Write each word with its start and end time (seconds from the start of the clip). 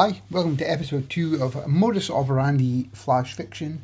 Hi, 0.00 0.22
welcome 0.30 0.56
to 0.58 0.70
episode 0.70 1.10
2 1.10 1.42
of 1.42 1.66
Modus 1.66 2.08
Operandi 2.08 2.88
Flash 2.92 3.34
Fiction. 3.34 3.82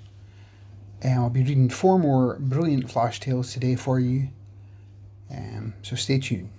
Um, 1.02 1.10
I'll 1.10 1.28
be 1.28 1.40
reading 1.40 1.68
four 1.68 1.98
more 1.98 2.36
brilliant 2.38 2.88
flash 2.88 3.18
tales 3.18 3.52
today 3.52 3.74
for 3.74 3.98
you, 3.98 4.28
um, 5.28 5.74
so 5.82 5.96
stay 5.96 6.20
tuned. 6.20 6.50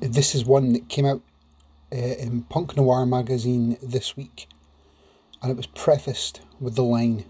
This 0.00 0.34
is 0.34 0.44
one 0.44 0.74
that 0.74 0.90
came 0.90 1.06
out 1.06 1.22
uh, 1.90 1.96
in 1.96 2.42
Punk 2.42 2.76
Noir 2.76 3.06
magazine 3.06 3.78
this 3.82 4.18
week, 4.18 4.48
and 5.40 5.50
it 5.50 5.56
was 5.56 5.66
prefaced 5.66 6.42
with 6.60 6.74
the 6.74 6.84
line 6.84 7.24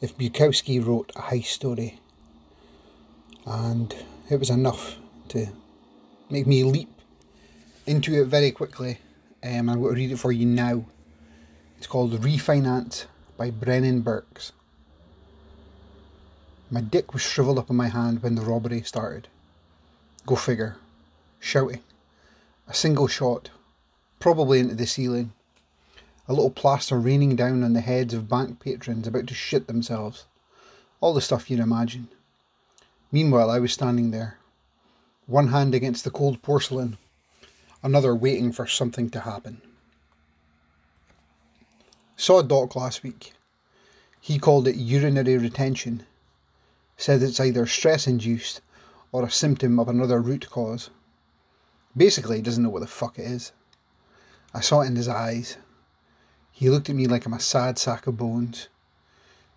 If 0.00 0.16
Bukowski 0.16 0.78
wrote 0.78 1.10
a 1.16 1.22
high 1.22 1.40
story, 1.40 1.98
and 3.44 3.92
it 4.30 4.40
was 4.40 4.50
enough 4.50 4.96
to 5.28 5.46
make 6.30 6.46
me 6.46 6.64
leap 6.64 6.90
into 7.86 8.20
it 8.20 8.26
very 8.26 8.50
quickly. 8.50 8.98
Um, 9.42 9.68
I'm 9.68 9.80
going 9.82 9.94
to 9.94 10.00
read 10.00 10.12
it 10.12 10.18
for 10.18 10.32
you 10.32 10.46
now. 10.46 10.86
It's 11.76 11.86
called 11.86 12.12
Refinance 12.12 13.04
by 13.36 13.50
Brennan 13.50 14.00
Burks. 14.00 14.52
My 16.70 16.80
dick 16.80 17.12
was 17.12 17.22
shriveled 17.22 17.58
up 17.58 17.68
in 17.68 17.76
my 17.76 17.88
hand 17.88 18.22
when 18.22 18.34
the 18.34 18.42
robbery 18.42 18.82
started. 18.82 19.28
Go 20.24 20.36
figure. 20.36 20.76
Shouting. 21.38 21.80
A 22.66 22.72
single 22.72 23.06
shot, 23.06 23.50
probably 24.18 24.58
into 24.58 24.74
the 24.74 24.86
ceiling. 24.86 25.34
A 26.26 26.32
little 26.32 26.50
plaster 26.50 26.98
raining 26.98 27.36
down 27.36 27.62
on 27.62 27.74
the 27.74 27.82
heads 27.82 28.14
of 28.14 28.30
bank 28.30 28.58
patrons 28.60 29.06
about 29.06 29.26
to 29.26 29.34
shit 29.34 29.66
themselves. 29.66 30.24
All 31.02 31.12
the 31.12 31.20
stuff 31.20 31.50
you'd 31.50 31.60
imagine. 31.60 32.08
Meanwhile, 33.14 33.48
I 33.48 33.60
was 33.60 33.72
standing 33.72 34.10
there, 34.10 34.38
one 35.26 35.46
hand 35.46 35.72
against 35.72 36.02
the 36.02 36.10
cold 36.10 36.42
porcelain, 36.42 36.98
another 37.80 38.12
waiting 38.12 38.50
for 38.50 38.66
something 38.66 39.08
to 39.10 39.20
happen. 39.20 39.62
Saw 42.16 42.40
a 42.40 42.42
Doc 42.42 42.74
last 42.74 43.04
week. 43.04 43.32
He 44.20 44.40
called 44.40 44.66
it 44.66 44.74
urinary 44.74 45.38
retention, 45.38 46.02
said 46.96 47.22
it's 47.22 47.38
either 47.38 47.66
stress 47.66 48.08
induced 48.08 48.60
or 49.12 49.22
a 49.24 49.30
symptom 49.30 49.78
of 49.78 49.88
another 49.88 50.20
root 50.20 50.50
cause. 50.50 50.90
Basically, 51.96 52.38
he 52.38 52.42
doesn't 52.42 52.64
know 52.64 52.70
what 52.70 52.80
the 52.80 52.88
fuck 52.88 53.16
it 53.20 53.26
is. 53.26 53.52
I 54.52 54.60
saw 54.60 54.80
it 54.80 54.88
in 54.88 54.96
his 54.96 55.06
eyes. 55.06 55.56
He 56.50 56.68
looked 56.68 56.90
at 56.90 56.96
me 56.96 57.06
like 57.06 57.26
I'm 57.26 57.34
a 57.34 57.38
sad 57.38 57.78
sack 57.78 58.08
of 58.08 58.16
bones. 58.16 58.66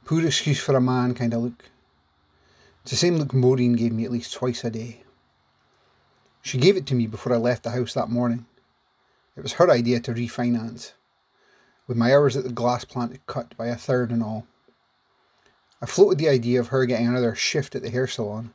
Poor 0.05 0.23
excuse 0.23 0.59
for 0.59 0.75
a 0.75 0.79
man 0.79 1.15
kind 1.15 1.33
of 1.33 1.41
look. 1.41 1.71
It's 2.87 2.91
the 2.93 3.05
same 3.05 3.17
look 3.17 3.33
Maureen 3.33 3.73
gave 3.73 3.91
me 3.91 4.05
at 4.05 4.11
least 4.11 4.31
twice 4.31 4.63
a 4.63 4.69
day. 4.69 5.03
She 6.41 6.57
gave 6.57 6.77
it 6.77 6.85
to 6.85 6.95
me 6.95 7.05
before 7.05 7.33
I 7.33 7.35
left 7.35 7.63
the 7.63 7.71
house 7.71 7.93
that 7.93 8.09
morning. 8.09 8.45
It 9.35 9.41
was 9.41 9.51
her 9.51 9.69
idea 9.69 9.99
to 9.99 10.13
refinance, 10.13 10.93
with 11.85 11.97
my 11.97 12.13
hours 12.13 12.37
at 12.37 12.45
the 12.45 12.49
glass 12.49 12.85
plant 12.85 13.19
cut 13.25 13.57
by 13.57 13.65
a 13.67 13.75
third 13.75 14.09
and 14.09 14.23
all. 14.23 14.47
I 15.81 15.85
floated 15.85 16.17
the 16.17 16.29
idea 16.29 16.61
of 16.61 16.69
her 16.69 16.85
getting 16.85 17.07
another 17.07 17.35
shift 17.35 17.75
at 17.75 17.81
the 17.81 17.89
hair 17.89 18.07
salon. 18.07 18.53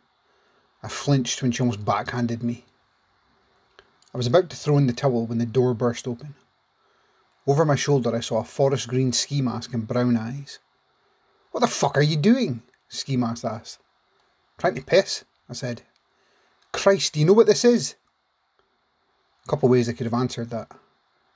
I 0.82 0.88
flinched 0.88 1.42
when 1.42 1.52
she 1.52 1.60
almost 1.60 1.84
backhanded 1.84 2.42
me. 2.42 2.64
I 4.14 4.16
was 4.16 4.26
about 4.26 4.48
to 4.48 4.56
throw 4.56 4.78
in 4.78 4.86
the 4.86 4.94
towel 4.94 5.26
when 5.26 5.36
the 5.36 5.44
door 5.44 5.74
burst 5.74 6.08
open. 6.08 6.36
Over 7.46 7.66
my 7.66 7.76
shoulder, 7.76 8.16
I 8.16 8.20
saw 8.20 8.38
a 8.38 8.44
forest 8.44 8.88
green 8.88 9.12
ski 9.12 9.42
mask 9.42 9.74
and 9.74 9.86
brown 9.86 10.16
eyes. 10.16 10.58
What 11.50 11.60
the 11.60 11.66
fuck 11.66 11.98
are 11.98 12.02
you 12.02 12.16
doing? 12.16 12.62
Ski 12.88 13.18
mask 13.18 13.44
asked. 13.44 13.81
Trying 14.58 14.74
to 14.74 14.82
piss, 14.82 15.24
I 15.48 15.54
said. 15.54 15.82
Christ, 16.72 17.12
do 17.12 17.20
you 17.20 17.26
know 17.26 17.32
what 17.32 17.46
this 17.46 17.64
is? 17.64 17.96
A 19.44 19.48
couple 19.48 19.68
ways 19.68 19.88
I 19.88 19.92
could 19.92 20.06
have 20.06 20.14
answered 20.14 20.50
that. 20.50 20.70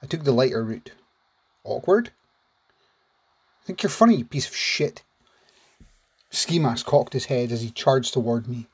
I 0.03 0.07
took 0.07 0.25
the 0.25 0.33
lighter 0.33 0.65
route. 0.65 0.93
Awkward? 1.65 2.09
I 2.09 3.67
Think 3.67 3.83
you're 3.83 3.91
funny, 3.91 4.17
you 4.17 4.25
piece 4.25 4.47
of 4.47 4.55
shit. 4.55 5.03
Ski 6.31 6.59
mask 6.59 6.87
cocked 6.87 7.13
his 7.13 7.27
head 7.27 7.51
as 7.51 7.63
he 7.63 7.71
charged 7.71 8.15
toward 8.15 8.47
me. 8.47 8.69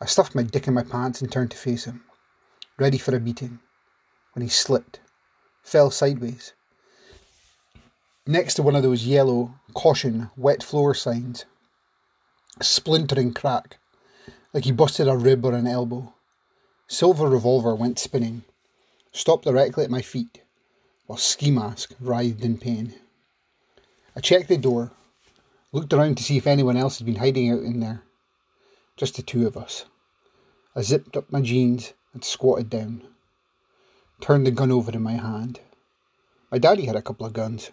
I 0.00 0.06
stuffed 0.06 0.34
my 0.34 0.42
dick 0.42 0.68
in 0.68 0.74
my 0.74 0.82
pants 0.82 1.22
and 1.22 1.32
turned 1.32 1.50
to 1.52 1.56
face 1.56 1.84
him, 1.84 2.04
ready 2.76 2.98
for 2.98 3.14
a 3.16 3.20
beating, 3.20 3.60
when 4.32 4.42
he 4.42 4.48
slipped, 4.48 5.00
fell 5.62 5.90
sideways. 5.90 6.52
Next 8.26 8.54
to 8.54 8.62
one 8.62 8.76
of 8.76 8.82
those 8.82 9.06
yellow, 9.06 9.54
caution, 9.72 10.30
wet 10.36 10.62
floor 10.62 10.94
signs 10.94 11.44
splintering 12.60 13.32
crack, 13.32 13.78
like 14.52 14.64
he 14.64 14.72
busted 14.72 15.08
a 15.08 15.16
rib 15.16 15.44
or 15.44 15.54
an 15.54 15.66
elbow. 15.66 16.12
Silver 16.86 17.28
revolver 17.28 17.74
went 17.74 17.98
spinning, 17.98 18.44
stopped 19.12 19.44
directly 19.44 19.84
at 19.84 19.90
my 19.90 20.02
feet, 20.02 20.42
while 21.06 21.18
ski 21.18 21.50
mask 21.50 21.94
writhed 22.00 22.42
in 22.42 22.58
pain. 22.58 22.94
I 24.16 24.20
checked 24.20 24.48
the 24.48 24.56
door, 24.56 24.92
looked 25.72 25.92
around 25.92 26.16
to 26.18 26.22
see 26.22 26.36
if 26.36 26.46
anyone 26.46 26.76
else 26.76 26.98
had 26.98 27.06
been 27.06 27.16
hiding 27.16 27.50
out 27.50 27.62
in 27.62 27.80
there. 27.80 28.02
Just 28.96 29.16
the 29.16 29.22
two 29.22 29.46
of 29.46 29.56
us. 29.56 29.86
I 30.76 30.82
zipped 30.82 31.16
up 31.16 31.32
my 31.32 31.40
jeans 31.40 31.92
and 32.12 32.22
squatted 32.24 32.70
down. 32.70 33.02
Turned 34.20 34.46
the 34.46 34.52
gun 34.52 34.70
over 34.70 34.92
in 34.92 35.02
my 35.02 35.14
hand. 35.14 35.58
My 36.52 36.58
daddy 36.58 36.86
had 36.86 36.94
a 36.94 37.02
couple 37.02 37.26
of 37.26 37.32
guns. 37.32 37.70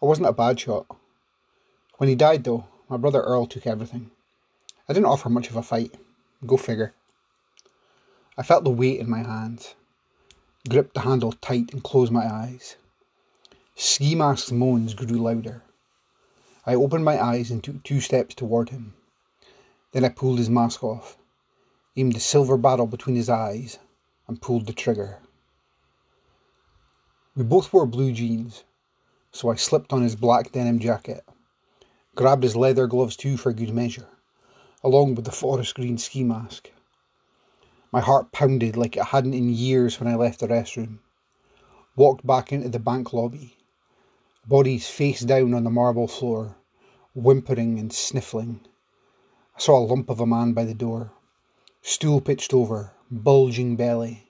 I 0.00 0.06
wasn't 0.06 0.28
a 0.28 0.32
bad 0.32 0.60
shot. 0.60 0.86
When 1.96 2.08
he 2.08 2.14
died, 2.14 2.44
though, 2.44 2.66
my 2.88 2.96
brother 2.96 3.20
Earl 3.20 3.46
took 3.46 3.66
everything. 3.66 4.10
I 4.88 4.94
didn't 4.94 5.10
offer 5.10 5.28
much 5.28 5.50
of 5.50 5.56
a 5.56 5.62
fight. 5.62 5.94
Go 6.46 6.56
figure. 6.56 6.94
I 8.38 8.42
felt 8.42 8.64
the 8.64 8.70
weight 8.70 9.00
in 9.00 9.10
my 9.10 9.18
hands, 9.18 9.74
gripped 10.68 10.94
the 10.94 11.00
handle 11.00 11.32
tight 11.32 11.72
and 11.72 11.82
closed 11.82 12.12
my 12.12 12.26
eyes. 12.26 12.76
Ski 13.74 14.14
Mask's 14.14 14.52
moans 14.52 14.94
grew 14.94 15.18
louder. 15.18 15.62
I 16.64 16.74
opened 16.74 17.04
my 17.04 17.22
eyes 17.22 17.50
and 17.50 17.62
took 17.62 17.82
two 17.82 18.00
steps 18.00 18.34
toward 18.34 18.70
him. 18.70 18.94
Then 19.92 20.04
I 20.04 20.08
pulled 20.08 20.38
his 20.38 20.48
mask 20.48 20.82
off, 20.82 21.18
aimed 21.96 22.14
the 22.14 22.20
silver 22.20 22.56
barrel 22.56 22.86
between 22.86 23.16
his 23.16 23.28
eyes, 23.28 23.78
and 24.26 24.40
pulled 24.40 24.66
the 24.66 24.72
trigger. 24.72 25.18
We 27.36 27.44
both 27.44 27.72
wore 27.72 27.86
blue 27.86 28.12
jeans, 28.12 28.64
so 29.30 29.50
I 29.50 29.56
slipped 29.56 29.92
on 29.92 30.02
his 30.02 30.16
black 30.16 30.52
denim 30.52 30.78
jacket 30.78 31.24
grabbed 32.18 32.42
his 32.42 32.56
leather 32.56 32.88
gloves 32.88 33.14
too 33.14 33.36
for 33.36 33.52
good 33.52 33.72
measure, 33.72 34.08
along 34.82 35.14
with 35.14 35.24
the 35.24 35.30
forest 35.30 35.76
green 35.76 35.96
ski 35.96 36.24
mask. 36.24 36.68
My 37.92 38.00
heart 38.00 38.32
pounded 38.32 38.76
like 38.76 38.96
it 38.96 39.04
hadn't 39.04 39.34
in 39.34 39.48
years 39.50 40.00
when 40.00 40.08
I 40.08 40.16
left 40.16 40.40
the 40.40 40.48
restroom. 40.48 40.98
Walked 41.94 42.26
back 42.26 42.52
into 42.52 42.70
the 42.70 42.80
bank 42.80 43.12
lobby, 43.12 43.56
bodies 44.48 44.88
face 44.88 45.20
down 45.20 45.54
on 45.54 45.62
the 45.62 45.70
marble 45.70 46.08
floor, 46.08 46.56
whimpering 47.14 47.78
and 47.78 47.92
sniffling. 47.92 48.62
I 49.54 49.60
saw 49.60 49.78
a 49.78 49.86
lump 49.86 50.10
of 50.10 50.18
a 50.18 50.26
man 50.26 50.54
by 50.54 50.64
the 50.64 50.74
door, 50.74 51.12
stool 51.82 52.20
pitched 52.20 52.52
over, 52.52 52.94
bulging 53.12 53.76
belly. 53.76 54.28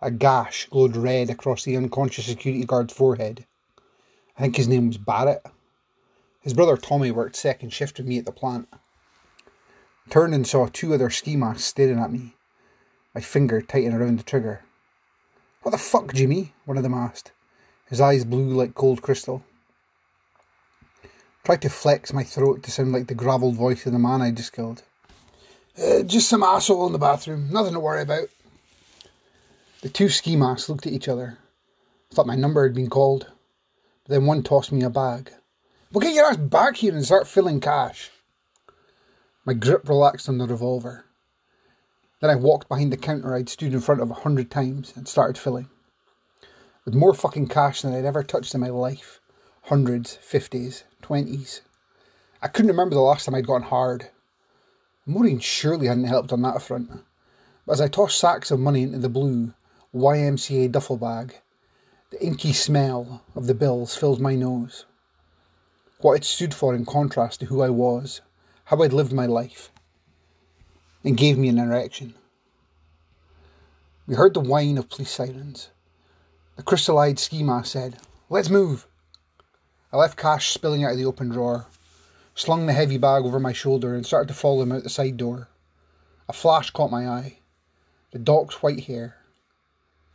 A 0.00 0.12
gash 0.12 0.68
glowed 0.70 0.94
red 0.94 1.30
across 1.30 1.64
the 1.64 1.76
unconscious 1.76 2.26
security 2.26 2.64
guard's 2.64 2.94
forehead. 2.94 3.44
I 4.38 4.42
think 4.42 4.54
his 4.54 4.68
name 4.68 4.86
was 4.86 4.98
Barrett. 4.98 5.44
His 6.44 6.52
brother 6.52 6.76
Tommy 6.76 7.10
worked 7.10 7.36
second 7.36 7.70
shift 7.72 7.96
with 7.96 8.06
me 8.06 8.18
at 8.18 8.26
the 8.26 8.32
plant. 8.32 8.68
Turned 10.10 10.34
and 10.34 10.46
saw 10.46 10.66
two 10.66 10.92
other 10.92 11.08
ski 11.08 11.36
masks 11.36 11.64
staring 11.64 11.98
at 11.98 12.12
me. 12.12 12.34
My 13.14 13.22
finger 13.22 13.62
tightened 13.62 13.94
around 13.94 14.18
the 14.18 14.24
trigger. 14.24 14.62
What 15.62 15.70
the 15.70 15.78
fuck, 15.78 16.12
Jimmy? 16.12 16.52
One 16.66 16.76
of 16.76 16.82
them 16.82 16.92
asked. 16.92 17.32
His 17.88 17.98
eyes 17.98 18.26
blue 18.26 18.50
like 18.50 18.74
cold 18.74 19.00
crystal. 19.00 19.42
Tried 21.44 21.62
to 21.62 21.70
flex 21.70 22.12
my 22.12 22.22
throat 22.22 22.62
to 22.62 22.70
sound 22.70 22.92
like 22.92 23.06
the 23.06 23.14
gravelled 23.14 23.54
voice 23.54 23.86
of 23.86 23.92
the 23.92 23.98
man 23.98 24.20
I 24.20 24.30
just 24.30 24.52
killed. 24.52 24.82
Uh, 25.82 26.02
just 26.02 26.28
some 26.28 26.42
asshole 26.42 26.86
in 26.86 26.92
the 26.92 26.98
bathroom. 26.98 27.48
Nothing 27.50 27.72
to 27.72 27.80
worry 27.80 28.02
about. 28.02 28.28
The 29.80 29.88
two 29.88 30.10
ski 30.10 30.36
masks 30.36 30.68
looked 30.68 30.86
at 30.86 30.92
each 30.92 31.08
other. 31.08 31.38
I 32.12 32.14
Thought 32.14 32.26
my 32.26 32.36
number 32.36 32.64
had 32.64 32.74
been 32.74 32.90
called. 32.90 33.28
But 34.04 34.12
then 34.12 34.26
one 34.26 34.42
tossed 34.42 34.72
me 34.72 34.82
a 34.82 34.90
bag. 34.90 35.32
Well, 35.94 36.00
get 36.00 36.14
your 36.14 36.26
ass 36.26 36.38
back 36.38 36.78
here 36.78 36.92
and 36.92 37.04
start 37.04 37.28
filling 37.28 37.60
cash. 37.60 38.10
My 39.44 39.54
grip 39.54 39.88
relaxed 39.88 40.28
on 40.28 40.38
the 40.38 40.46
revolver. 40.48 41.04
Then 42.20 42.30
I 42.30 42.34
walked 42.34 42.68
behind 42.68 42.92
the 42.92 42.96
counter 42.96 43.32
I'd 43.32 43.48
stood 43.48 43.72
in 43.72 43.80
front 43.80 44.00
of 44.00 44.10
a 44.10 44.14
hundred 44.14 44.50
times 44.50 44.92
and 44.96 45.06
started 45.06 45.38
filling. 45.38 45.70
With 46.84 46.96
more 46.96 47.14
fucking 47.14 47.46
cash 47.46 47.82
than 47.82 47.94
I'd 47.94 48.04
ever 48.04 48.24
touched 48.24 48.56
in 48.56 48.60
my 48.60 48.70
life. 48.70 49.20
Hundreds, 49.66 50.16
fifties, 50.16 50.82
twenties. 51.00 51.60
I 52.42 52.48
couldn't 52.48 52.72
remember 52.72 52.96
the 52.96 53.00
last 53.00 53.26
time 53.26 53.36
I'd 53.36 53.46
gotten 53.46 53.68
hard. 53.68 54.10
Maureen 55.06 55.38
surely 55.38 55.86
hadn't 55.86 56.06
helped 56.06 56.32
on 56.32 56.42
that 56.42 56.60
front. 56.60 56.90
But 57.66 57.74
as 57.74 57.80
I 57.80 57.86
tossed 57.86 58.18
sacks 58.18 58.50
of 58.50 58.58
money 58.58 58.82
into 58.82 58.98
the 58.98 59.08
blue 59.08 59.54
YMCA 59.94 60.72
duffel 60.72 60.96
bag, 60.96 61.36
the 62.10 62.20
inky 62.20 62.52
smell 62.52 63.22
of 63.36 63.46
the 63.46 63.54
bills 63.54 63.94
filled 63.94 64.20
my 64.20 64.34
nose 64.34 64.86
what 66.04 66.18
it 66.18 66.24
stood 66.24 66.52
for 66.52 66.74
in 66.74 66.84
contrast 66.84 67.40
to 67.40 67.46
who 67.46 67.62
I 67.62 67.70
was, 67.70 68.20
how 68.66 68.82
I'd 68.82 68.92
lived 68.92 69.14
my 69.14 69.24
life. 69.24 69.72
and 71.02 71.16
gave 71.16 71.38
me 71.38 71.48
an 71.48 71.58
erection. 71.58 72.12
We 74.06 74.14
heard 74.14 74.34
the 74.34 74.40
whine 74.40 74.76
of 74.76 74.90
police 74.90 75.10
sirens. 75.10 75.70
The 76.56 76.62
crystal-eyed 76.62 77.18
ski 77.18 77.42
mask 77.42 77.72
said, 77.72 77.96
Let's 78.28 78.50
move. 78.50 78.86
I 79.94 79.96
left 79.96 80.18
cash 80.18 80.50
spilling 80.50 80.84
out 80.84 80.90
of 80.90 80.98
the 80.98 81.06
open 81.06 81.30
drawer, 81.30 81.68
slung 82.34 82.66
the 82.66 82.74
heavy 82.74 82.98
bag 82.98 83.24
over 83.24 83.40
my 83.40 83.54
shoulder 83.54 83.94
and 83.94 84.04
started 84.04 84.28
to 84.28 84.34
follow 84.34 84.60
him 84.60 84.72
out 84.72 84.82
the 84.82 84.90
side 84.90 85.16
door. 85.16 85.48
A 86.28 86.34
flash 86.34 86.68
caught 86.70 86.90
my 86.90 87.08
eye. 87.08 87.38
The 88.10 88.18
doc's 88.18 88.62
white 88.62 88.84
hair. 88.84 89.16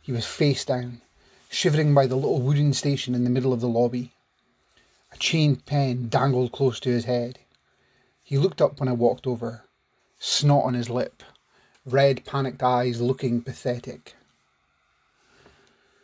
He 0.02 0.12
was 0.12 0.24
face 0.24 0.64
down, 0.64 1.02
shivering 1.48 1.94
by 1.94 2.06
the 2.06 2.14
little 2.14 2.40
wooden 2.40 2.74
station 2.74 3.12
in 3.12 3.24
the 3.24 3.30
middle 3.30 3.52
of 3.52 3.60
the 3.60 3.68
lobby. 3.68 4.12
A 5.12 5.16
chained 5.18 5.66
pen 5.66 6.08
dangled 6.08 6.52
close 6.52 6.80
to 6.80 6.90
his 6.90 7.04
head. 7.04 7.40
He 8.22 8.38
looked 8.38 8.62
up 8.62 8.78
when 8.78 8.88
I 8.88 8.92
walked 8.92 9.26
over, 9.26 9.64
snot 10.18 10.64
on 10.64 10.74
his 10.74 10.88
lip, 10.88 11.22
red, 11.84 12.24
panicked 12.24 12.62
eyes 12.62 13.00
looking 13.00 13.42
pathetic. 13.42 14.14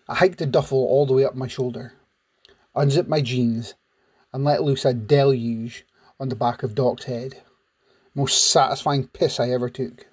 I 0.09 0.17
hiked 0.17 0.39
the 0.39 0.47
duffel 0.47 0.79
all 0.79 1.07
the 1.07 1.13
way 1.15 1.25
up 1.25 1.35
my 1.35 1.47
shoulder, 1.47 1.93
unzipped 2.75 3.09
my 3.09 3.21
jeans, 3.21 3.75
and 4.33 4.45
let 4.45 4.63
loose 4.63 4.85
a 4.85 4.93
deluge 4.93 5.87
on 6.19 6.29
the 6.29 6.37
back 6.37 6.63
of 6.63 6.75
Doc's 6.75 7.05
head. 7.05 7.43
Most 8.15 8.51
satisfying 8.51 9.09
piss 9.09 9.39
I 9.39 9.51
ever 9.51 9.69
took. 9.69 10.07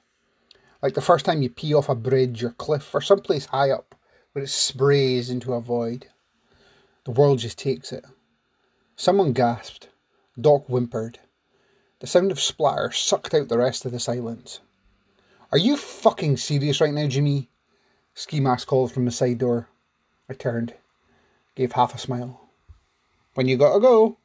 Like 0.81 0.94
the 0.94 1.01
first 1.01 1.25
time 1.25 1.42
you 1.42 1.50
pee 1.50 1.74
off 1.74 1.90
a 1.90 1.95
bridge 1.95 2.44
or 2.44 2.51
cliff 2.51 2.94
or 2.94 3.01
someplace 3.01 3.45
high 3.45 3.72
up 3.72 3.95
where 4.34 4.44
it 4.44 4.50
sprays 4.50 5.30
into 5.30 5.54
a 5.54 5.62
void. 5.62 6.07
The 7.06 7.12
world 7.12 7.40
just 7.40 7.57
takes 7.57 7.92
it. 7.92 8.06
Someone 9.04 9.34
gasped. 9.34 9.90
Doc 10.40 10.66
whimpered. 10.68 11.20
The 12.00 12.08
sound 12.08 12.32
of 12.32 12.40
splatter 12.40 12.90
sucked 12.94 13.34
out 13.34 13.50
the 13.50 13.58
rest 13.58 13.84
of 13.84 13.92
the 13.92 14.00
silence. 14.00 14.62
Are 15.52 15.58
you 15.58 15.76
fucking 15.76 16.38
serious 16.38 16.80
right 16.80 16.94
now, 16.94 17.08
Jimmy? 17.08 17.50
Ski 18.14 18.40
mask 18.40 18.70
called 18.70 18.94
from 18.94 19.04
the 19.04 19.12
side 19.12 19.40
door. 19.40 19.68
I 20.30 20.36
turned, 20.36 20.76
gave 21.54 21.74
half 21.74 21.94
a 21.94 21.98
smile. 21.98 22.48
When 23.34 23.50
you 23.50 23.58
gotta 23.58 23.82
go. 23.82 24.20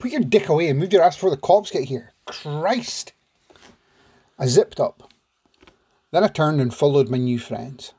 Put 0.00 0.10
your 0.10 0.22
dick 0.22 0.48
away 0.48 0.68
and 0.68 0.80
move 0.80 0.92
your 0.92 1.04
ass 1.04 1.14
before 1.14 1.30
the 1.30 1.36
cops 1.36 1.70
get 1.70 1.84
here. 1.84 2.14
Christ! 2.26 3.12
I 4.40 4.48
zipped 4.48 4.80
up. 4.80 5.08
Then 6.10 6.24
I 6.24 6.26
turned 6.26 6.60
and 6.60 6.74
followed 6.74 7.10
my 7.10 7.18
new 7.18 7.38
friends. 7.38 7.92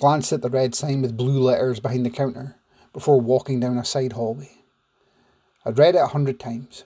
Glanced 0.00 0.32
at 0.32 0.42
the 0.42 0.50
red 0.50 0.74
sign 0.74 1.02
with 1.02 1.16
blue 1.16 1.40
letters 1.40 1.78
behind 1.78 2.04
the 2.04 2.10
counter 2.10 2.56
before 2.92 3.20
walking 3.20 3.60
down 3.60 3.78
a 3.78 3.84
side 3.84 4.14
hallway. 4.14 4.57
I'd 5.68 5.78
read 5.78 5.96
it 5.96 5.98
a 5.98 6.06
hundred 6.06 6.40
times. 6.40 6.84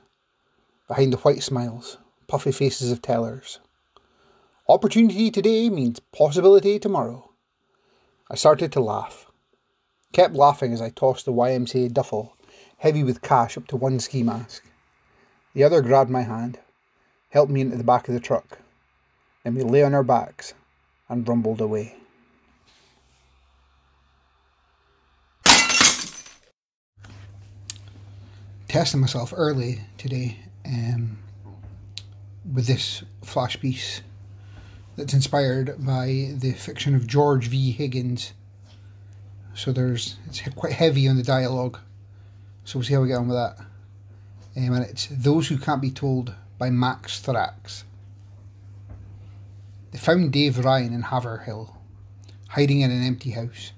Behind 0.88 1.12
the 1.12 1.16
white 1.18 1.44
smiles, 1.44 1.98
puffy 2.26 2.50
faces 2.50 2.90
of 2.90 3.00
tellers. 3.00 3.60
Opportunity 4.68 5.30
today 5.30 5.70
means 5.70 6.00
possibility 6.00 6.80
tomorrow. 6.80 7.30
I 8.28 8.34
started 8.34 8.72
to 8.72 8.80
laugh. 8.80 9.30
Kept 10.12 10.34
laughing 10.34 10.72
as 10.72 10.82
I 10.82 10.90
tossed 10.90 11.26
the 11.26 11.32
YMCA 11.32 11.92
duffel, 11.92 12.36
heavy 12.78 13.04
with 13.04 13.22
cash, 13.22 13.56
up 13.56 13.68
to 13.68 13.76
one 13.76 14.00
ski 14.00 14.24
mask. 14.24 14.64
The 15.54 15.62
other 15.62 15.80
grabbed 15.80 16.10
my 16.10 16.22
hand, 16.22 16.58
helped 17.28 17.52
me 17.52 17.60
into 17.60 17.76
the 17.76 17.84
back 17.84 18.08
of 18.08 18.14
the 18.14 18.20
truck, 18.20 18.58
and 19.44 19.54
we 19.54 19.62
lay 19.62 19.84
on 19.84 19.94
our 19.94 20.02
backs 20.02 20.54
and 21.08 21.28
rumbled 21.28 21.60
away. 21.60 22.01
Testing 28.72 29.00
myself 29.02 29.34
early 29.36 29.78
today 29.98 30.34
um, 30.64 31.18
with 32.54 32.66
this 32.66 33.02
flash 33.22 33.60
piece 33.60 34.00
that's 34.96 35.12
inspired 35.12 35.74
by 35.84 36.30
the 36.38 36.52
fiction 36.52 36.94
of 36.94 37.06
George 37.06 37.48
V. 37.48 37.70
Higgins. 37.70 38.32
So 39.52 39.72
there's 39.72 40.16
it's 40.26 40.40
quite 40.56 40.72
heavy 40.72 41.06
on 41.06 41.18
the 41.18 41.22
dialogue. 41.22 41.78
So 42.64 42.78
we'll 42.78 42.86
see 42.86 42.94
how 42.94 43.02
we 43.02 43.08
get 43.08 43.18
on 43.18 43.28
with 43.28 43.36
that. 43.36 43.58
Um, 44.56 44.72
and 44.72 44.86
it's 44.86 45.06
Those 45.10 45.48
Who 45.48 45.58
Can't 45.58 45.82
Be 45.82 45.90
Told 45.90 46.34
by 46.56 46.70
Max 46.70 47.20
Thrax. 47.20 47.82
They 49.90 49.98
found 49.98 50.32
Dave 50.32 50.64
Ryan 50.64 50.94
in 50.94 51.02
Haverhill, 51.02 51.76
hiding 52.48 52.80
in 52.80 52.90
an 52.90 53.02
empty 53.02 53.32
house. 53.32 53.72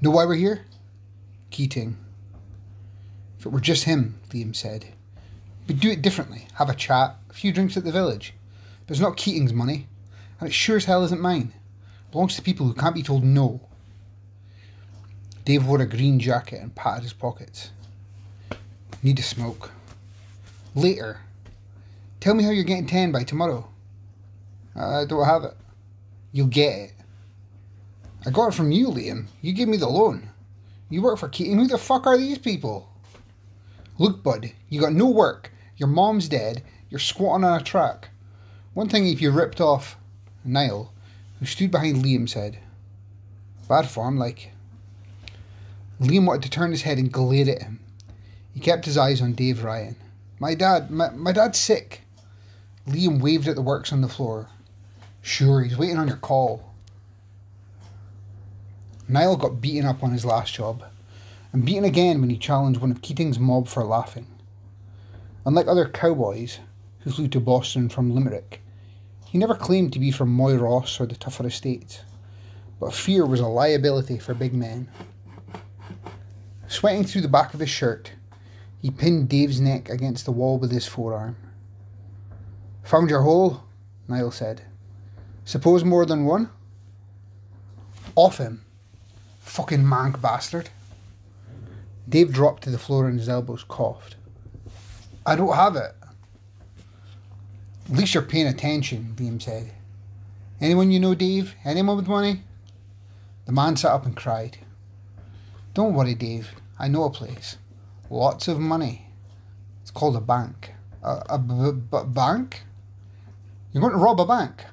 Know 0.00 0.10
why 0.10 0.26
we're 0.26 0.36
here? 0.36 0.64
Keating. 1.50 1.96
If 3.38 3.46
it 3.46 3.52
were 3.52 3.60
just 3.60 3.84
him, 3.84 4.18
Liam 4.30 4.54
said, 4.54 4.86
we'd 5.66 5.80
do 5.80 5.90
it 5.90 6.02
differently. 6.02 6.48
Have 6.54 6.68
a 6.68 6.74
chat, 6.74 7.16
a 7.30 7.32
few 7.32 7.52
drinks 7.52 7.76
at 7.76 7.84
the 7.84 7.92
village. 7.92 8.34
But 8.86 8.92
it's 8.92 9.00
not 9.00 9.16
Keating's 9.16 9.52
money, 9.52 9.86
and 10.40 10.48
it 10.48 10.52
sure 10.52 10.76
as 10.76 10.86
hell 10.86 11.04
isn't 11.04 11.20
mine. 11.20 11.52
It 11.54 12.12
belongs 12.12 12.34
to 12.36 12.42
people 12.42 12.66
who 12.66 12.74
can't 12.74 12.94
be 12.94 13.02
told 13.02 13.22
no. 13.22 13.60
Dave 15.44 15.66
wore 15.66 15.80
a 15.80 15.86
green 15.86 16.18
jacket 16.18 16.60
and 16.60 16.74
patted 16.74 17.04
his 17.04 17.12
pockets. 17.12 17.70
Need 19.02 19.18
a 19.18 19.22
smoke. 19.22 19.70
Later. 20.74 21.20
Tell 22.20 22.34
me 22.34 22.42
how 22.42 22.50
you're 22.50 22.64
getting 22.64 22.86
10 22.86 23.12
by 23.12 23.22
tomorrow. 23.22 23.68
I 24.74 25.04
don't 25.04 25.24
have 25.24 25.44
it. 25.44 25.56
You'll 26.32 26.48
get 26.48 26.78
it. 26.78 26.92
I 28.26 28.30
got 28.30 28.48
it 28.48 28.54
from 28.54 28.72
you, 28.72 28.88
Liam. 28.88 29.26
You 29.40 29.52
gave 29.52 29.68
me 29.68 29.76
the 29.76 29.88
loan. 29.88 30.28
You 30.90 31.02
work 31.02 31.18
for 31.18 31.28
Keating. 31.28 31.58
Who 31.58 31.68
the 31.68 31.78
fuck 31.78 32.06
are 32.06 32.18
these 32.18 32.38
people? 32.38 32.87
Look, 34.00 34.22
bud, 34.22 34.52
you 34.68 34.80
got 34.80 34.92
no 34.92 35.08
work. 35.08 35.52
Your 35.76 35.88
mom's 35.88 36.28
dead. 36.28 36.62
You're 36.88 37.00
squatting 37.00 37.44
on 37.44 37.60
a 37.60 37.64
track. 37.64 38.10
One 38.72 38.88
thing 38.88 39.08
if 39.08 39.20
you 39.20 39.32
ripped 39.32 39.60
off 39.60 39.96
Niall, 40.44 40.92
who 41.40 41.46
stood 41.46 41.72
behind 41.72 42.04
Liam, 42.04 42.28
said, 42.28 42.58
Bad 43.68 43.88
form, 43.88 44.16
like. 44.16 44.52
Liam 46.00 46.26
wanted 46.26 46.44
to 46.44 46.50
turn 46.50 46.70
his 46.70 46.82
head 46.82 46.98
and 46.98 47.10
glare 47.12 47.50
at 47.50 47.62
him. 47.62 47.80
He 48.54 48.60
kept 48.60 48.84
his 48.84 48.96
eyes 48.96 49.20
on 49.20 49.32
Dave 49.32 49.64
Ryan. 49.64 49.96
My 50.38 50.54
dad, 50.54 50.92
my, 50.92 51.10
my 51.10 51.32
dad's 51.32 51.58
sick. 51.58 52.02
Liam 52.86 53.20
waved 53.20 53.48
at 53.48 53.56
the 53.56 53.62
works 53.62 53.92
on 53.92 54.00
the 54.00 54.08
floor. 54.08 54.48
Sure, 55.22 55.62
he's 55.62 55.76
waiting 55.76 55.98
on 55.98 56.06
your 56.06 56.16
call. 56.16 56.72
Niall 59.08 59.36
got 59.36 59.60
beaten 59.60 59.86
up 59.86 60.04
on 60.04 60.12
his 60.12 60.24
last 60.24 60.54
job 60.54 60.84
and 61.52 61.64
beaten 61.64 61.84
again 61.84 62.20
when 62.20 62.30
he 62.30 62.36
challenged 62.36 62.80
one 62.80 62.90
of 62.90 63.02
Keating's 63.02 63.38
mob 63.38 63.68
for 63.68 63.84
laughing. 63.84 64.26
Unlike 65.46 65.68
other 65.68 65.88
cowboys 65.88 66.58
who 67.00 67.10
flew 67.10 67.28
to 67.28 67.40
Boston 67.40 67.88
from 67.88 68.14
Limerick, 68.14 68.60
he 69.26 69.38
never 69.38 69.54
claimed 69.54 69.92
to 69.92 69.98
be 69.98 70.10
from 70.10 70.36
Moyross 70.36 71.00
or 71.00 71.06
the 71.06 71.14
tougher 71.14 71.46
estates, 71.46 72.00
but 72.80 72.94
fear 72.94 73.26
was 73.26 73.40
a 73.40 73.46
liability 73.46 74.18
for 74.18 74.34
big 74.34 74.54
men. 74.54 74.88
Sweating 76.66 77.04
through 77.04 77.22
the 77.22 77.28
back 77.28 77.54
of 77.54 77.60
his 77.60 77.70
shirt, 77.70 78.12
he 78.80 78.90
pinned 78.90 79.28
Dave's 79.28 79.60
neck 79.60 79.88
against 79.88 80.24
the 80.24 80.32
wall 80.32 80.58
with 80.58 80.70
his 80.70 80.86
forearm. 80.86 81.36
Found 82.84 83.10
your 83.10 83.22
hole? 83.22 83.62
Niall 84.06 84.30
said. 84.30 84.62
Suppose 85.44 85.84
more 85.84 86.06
than 86.06 86.24
one? 86.24 86.50
Off 88.16 88.38
him. 88.38 88.64
Fucking 89.40 89.82
mank 89.82 90.20
bastard. 90.20 90.70
Dave 92.08 92.32
dropped 92.32 92.62
to 92.62 92.70
the 92.70 92.78
floor 92.78 93.06
on 93.06 93.18
his 93.18 93.28
elbows, 93.28 93.64
coughed. 93.68 94.16
I 95.26 95.36
don't 95.36 95.54
have 95.54 95.76
it. 95.76 95.94
At 97.90 97.96
least 97.96 98.14
you're 98.14 98.22
paying 98.22 98.46
attention, 98.46 99.14
Liam 99.16 99.40
said. 99.40 99.72
Anyone 100.60 100.90
you 100.90 101.00
know, 101.00 101.14
Dave? 101.14 101.54
Anyone 101.64 101.96
with 101.96 102.08
money? 102.08 102.42
The 103.46 103.52
man 103.52 103.76
sat 103.76 103.92
up 103.92 104.06
and 104.06 104.16
cried. 104.16 104.58
Don't 105.74 105.94
worry, 105.94 106.14
Dave. 106.14 106.50
I 106.78 106.88
know 106.88 107.04
a 107.04 107.10
place. 107.10 107.56
Lots 108.10 108.48
of 108.48 108.58
money. 108.58 109.06
It's 109.82 109.90
called 109.90 110.16
a 110.16 110.20
bank. 110.20 110.72
A, 111.02 111.22
a 111.30 111.38
b- 111.38 111.80
b- 111.90 112.04
bank? 112.06 112.62
You're 113.72 113.82
going 113.82 113.92
to 113.92 113.98
rob 113.98 114.20
a 114.20 114.26
bank? 114.26 114.64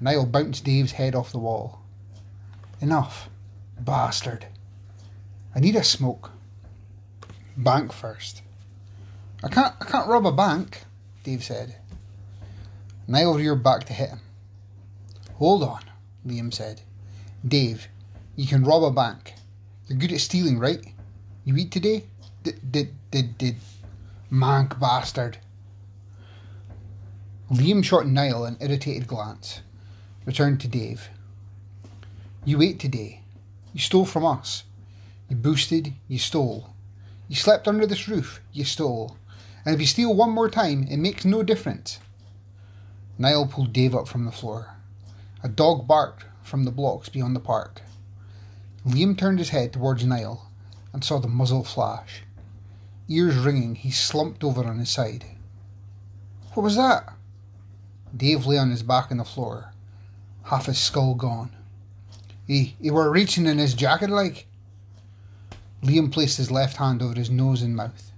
Niall 0.00 0.26
bounced 0.26 0.64
Dave's 0.64 0.92
head 0.92 1.14
off 1.14 1.32
the 1.32 1.38
wall. 1.38 1.80
Enough, 2.80 3.28
bastard. 3.78 4.46
I 5.54 5.60
need 5.60 5.76
a 5.76 5.84
smoke. 5.84 6.30
Bank 7.56 7.92
first. 7.92 8.42
I 9.44 9.48
can't 9.48 9.74
I 9.80 9.84
can't 9.84 10.08
rob 10.08 10.26
a 10.26 10.32
bank, 10.32 10.84
Dave 11.24 11.44
said. 11.44 11.76
Niall 13.06 13.36
reared 13.36 13.62
back 13.62 13.84
to 13.84 13.92
hit 13.92 14.10
him. 14.10 14.20
Hold 15.34 15.62
on, 15.62 15.82
Liam 16.26 16.52
said. 16.54 16.80
Dave, 17.46 17.88
you 18.36 18.46
can 18.46 18.64
rob 18.64 18.84
a 18.84 18.90
bank. 18.90 19.34
You're 19.88 19.98
good 19.98 20.12
at 20.12 20.20
stealing, 20.20 20.58
right? 20.58 20.82
You 21.44 21.56
eat 21.56 21.72
today? 21.72 22.04
Did 22.42 22.72
did 22.72 22.94
did 23.10 23.36
did 23.36 23.56
mank 24.30 24.78
bastard. 24.80 25.38
Liam 27.50 27.84
shot 27.84 28.06
Niall 28.06 28.46
an 28.46 28.56
irritated 28.60 29.06
glance, 29.06 29.60
returned 30.24 30.60
to 30.60 30.68
Dave. 30.68 31.10
You 32.46 32.62
ate 32.62 32.80
today. 32.80 33.20
You 33.74 33.80
stole 33.80 34.06
from 34.06 34.24
us. 34.24 34.64
You 35.32 35.38
boosted, 35.38 35.94
you 36.08 36.18
stole. 36.18 36.74
You 37.26 37.36
slept 37.36 37.66
under 37.66 37.86
this 37.86 38.06
roof, 38.06 38.42
you 38.52 38.66
stole. 38.66 39.16
And 39.64 39.74
if 39.74 39.80
you 39.80 39.86
steal 39.86 40.14
one 40.14 40.28
more 40.28 40.50
time, 40.50 40.86
it 40.90 40.98
makes 40.98 41.24
no 41.24 41.42
difference. 41.42 42.00
Niall 43.16 43.46
pulled 43.46 43.72
Dave 43.72 43.94
up 43.94 44.06
from 44.06 44.26
the 44.26 44.30
floor. 44.30 44.76
A 45.42 45.48
dog 45.48 45.88
barked 45.88 46.26
from 46.42 46.64
the 46.64 46.70
blocks 46.70 47.08
beyond 47.08 47.34
the 47.34 47.40
park. 47.40 47.80
Liam 48.86 49.16
turned 49.16 49.38
his 49.38 49.48
head 49.48 49.72
towards 49.72 50.04
Niall 50.04 50.50
and 50.92 51.02
saw 51.02 51.18
the 51.18 51.28
muzzle 51.28 51.64
flash. 51.64 52.24
Ears 53.08 53.36
ringing, 53.36 53.74
he 53.74 53.90
slumped 53.90 54.44
over 54.44 54.62
on 54.66 54.80
his 54.80 54.90
side. 54.90 55.24
What 56.52 56.62
was 56.62 56.76
that? 56.76 57.10
Dave 58.14 58.44
lay 58.44 58.58
on 58.58 58.70
his 58.70 58.82
back 58.82 59.10
on 59.10 59.16
the 59.16 59.24
floor, 59.24 59.72
half 60.42 60.66
his 60.66 60.76
skull 60.76 61.14
gone. 61.14 61.56
He, 62.46 62.76
he 62.82 62.90
were 62.90 63.10
reaching 63.10 63.46
in 63.46 63.56
his 63.56 63.72
jacket 63.72 64.10
like. 64.10 64.46
Liam 65.82 66.12
placed 66.12 66.36
his 66.36 66.50
left 66.50 66.76
hand 66.76 67.02
over 67.02 67.14
his 67.14 67.30
nose 67.30 67.60
and 67.60 67.74
mouth. 67.74 68.12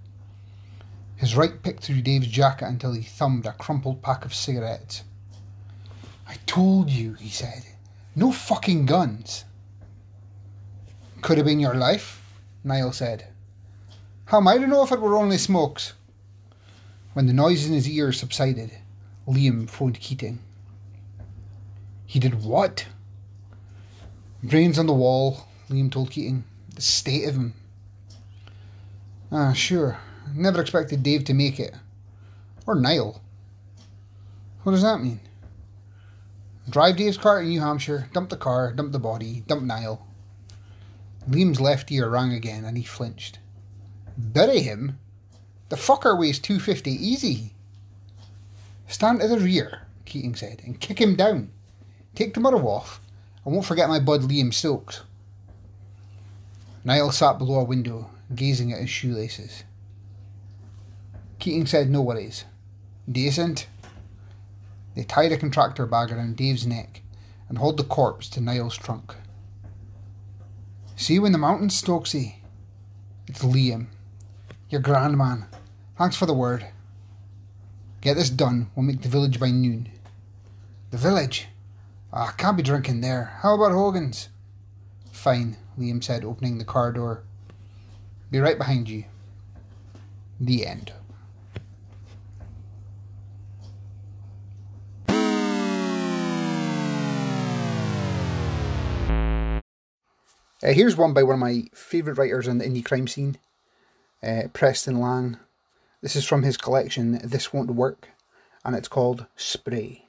His 1.16 1.34
right 1.34 1.62
picked 1.62 1.82
through 1.82 2.02
Dave's 2.02 2.26
jacket 2.26 2.66
until 2.66 2.92
he 2.92 3.02
thumbed 3.02 3.46
a 3.46 3.52
crumpled 3.52 4.02
pack 4.02 4.24
of 4.24 4.34
cigarettes. 4.34 5.02
I 6.28 6.34
told 6.46 6.90
you, 6.90 7.14
he 7.14 7.30
said. 7.30 7.64
No 8.14 8.32
fucking 8.32 8.86
guns. 8.86 9.44
Could 11.22 11.38
have 11.38 11.46
been 11.46 11.60
your 11.60 11.74
life, 11.74 12.22
Niall 12.62 12.92
said. 12.92 13.28
How 14.26 14.38
am 14.38 14.48
I 14.48 14.58
to 14.58 14.66
know 14.66 14.84
if 14.84 14.92
it 14.92 15.00
were 15.00 15.16
only 15.16 15.38
smokes? 15.38 15.94
When 17.14 17.26
the 17.26 17.32
noise 17.32 17.66
in 17.66 17.72
his 17.72 17.88
ears 17.88 18.20
subsided, 18.20 18.72
Liam 19.26 19.68
phoned 19.70 20.00
Keating. 20.00 20.40
He 22.04 22.18
did 22.18 22.44
what? 22.44 22.86
Brains 24.42 24.78
on 24.78 24.86
the 24.86 24.92
wall, 24.92 25.46
Liam 25.70 25.90
told 25.90 26.10
Keating. 26.10 26.44
The 26.74 26.82
state 26.82 27.28
of 27.28 27.36
him. 27.36 27.54
Ah, 29.30 29.52
sure. 29.52 29.98
Never 30.34 30.60
expected 30.60 31.02
Dave 31.02 31.24
to 31.24 31.34
make 31.34 31.60
it. 31.60 31.74
Or 32.66 32.74
Niall. 32.74 33.20
What 34.62 34.72
does 34.72 34.82
that 34.82 35.00
mean? 35.00 35.20
Drive 36.68 36.96
Dave's 36.96 37.18
car 37.18 37.40
to 37.40 37.46
New 37.46 37.60
Hampshire, 37.60 38.08
dump 38.12 38.30
the 38.30 38.36
car, 38.36 38.72
dump 38.72 38.92
the 38.92 38.98
body, 38.98 39.44
dump 39.46 39.62
Niall. 39.62 40.06
Liam's 41.28 41.60
left 41.60 41.92
ear 41.92 42.08
rang 42.08 42.32
again 42.32 42.64
and 42.64 42.76
he 42.76 42.84
flinched. 42.84 43.38
Bury 44.16 44.60
him? 44.60 44.98
The 45.68 45.76
fucker 45.76 46.18
weighs 46.18 46.38
250 46.38 46.90
easy. 46.90 47.54
Stand 48.88 49.20
to 49.20 49.28
the 49.28 49.38
rear, 49.38 49.82
Keating 50.04 50.34
said, 50.34 50.62
and 50.64 50.80
kick 50.80 51.00
him 51.00 51.16
down. 51.16 51.50
Take 52.14 52.28
the 52.28 52.34
tomorrow 52.34 52.66
off, 52.66 53.00
I 53.44 53.50
won't 53.50 53.66
forget 53.66 53.88
my 53.88 54.00
bud 54.00 54.22
Liam 54.22 54.52
Stokes. 54.52 55.02
Niall 56.84 57.10
sat 57.10 57.38
below 57.38 57.60
a 57.60 57.64
window, 57.64 58.10
gazing 58.34 58.72
at 58.72 58.80
his 58.80 58.90
shoelaces. 58.90 59.64
Keating 61.38 61.66
said 61.66 61.88
no 61.88 62.02
worries. 62.02 62.44
Decent. 63.10 63.66
They 64.94 65.04
tied 65.04 65.32
a 65.32 65.38
contractor 65.38 65.86
bag 65.86 66.12
around 66.12 66.36
Dave's 66.36 66.66
neck 66.66 67.00
and 67.48 67.58
hauled 67.58 67.78
the 67.78 67.84
corpse 67.84 68.28
to 68.30 68.40
Niall's 68.40 68.76
trunk. 68.76 69.14
See 70.96 71.14
you 71.14 71.24
in 71.24 71.32
the 71.32 71.38
mountains, 71.38 71.80
Stokesy. 71.80 72.36
It's 73.26 73.42
Liam. 73.42 73.86
Your 74.68 74.80
grand 74.80 75.16
man. 75.16 75.46
Thanks 75.96 76.16
for 76.16 76.26
the 76.26 76.34
word. 76.34 76.66
Get 78.02 78.14
this 78.14 78.30
done. 78.30 78.70
We'll 78.74 78.84
make 78.84 79.00
the 79.00 79.08
village 79.08 79.40
by 79.40 79.50
noon. 79.50 79.88
The 80.90 80.98
village? 80.98 81.48
Ah, 82.12 82.34
can't 82.36 82.56
be 82.56 82.62
drinking 82.62 83.00
there. 83.00 83.36
How 83.40 83.54
about 83.54 83.72
Hogan's? 83.72 84.28
Fine, 85.10 85.56
Liam 85.78 86.02
said, 86.02 86.24
opening 86.24 86.58
the 86.58 86.64
car 86.64 86.92
door. 86.92 87.22
Be 88.30 88.38
right 88.38 88.58
behind 88.58 88.88
you. 88.88 89.04
The 90.40 90.66
end. 90.66 90.92
Uh, 100.64 100.72
here's 100.72 100.96
one 100.96 101.12
by 101.12 101.22
one 101.22 101.34
of 101.34 101.40
my 101.40 101.64
favourite 101.74 102.16
writers 102.18 102.48
on 102.48 102.56
the 102.56 102.64
indie 102.64 102.84
crime 102.84 103.06
scene, 103.06 103.36
uh, 104.22 104.44
Preston 104.54 104.98
Lang. 104.98 105.36
This 106.00 106.16
is 106.16 106.24
from 106.24 106.42
his 106.42 106.56
collection 106.56 107.20
This 107.22 107.52
Won't 107.52 107.70
Work, 107.70 108.08
and 108.64 108.74
it's 108.74 108.88
called 108.88 109.26
Spray. 109.36 110.06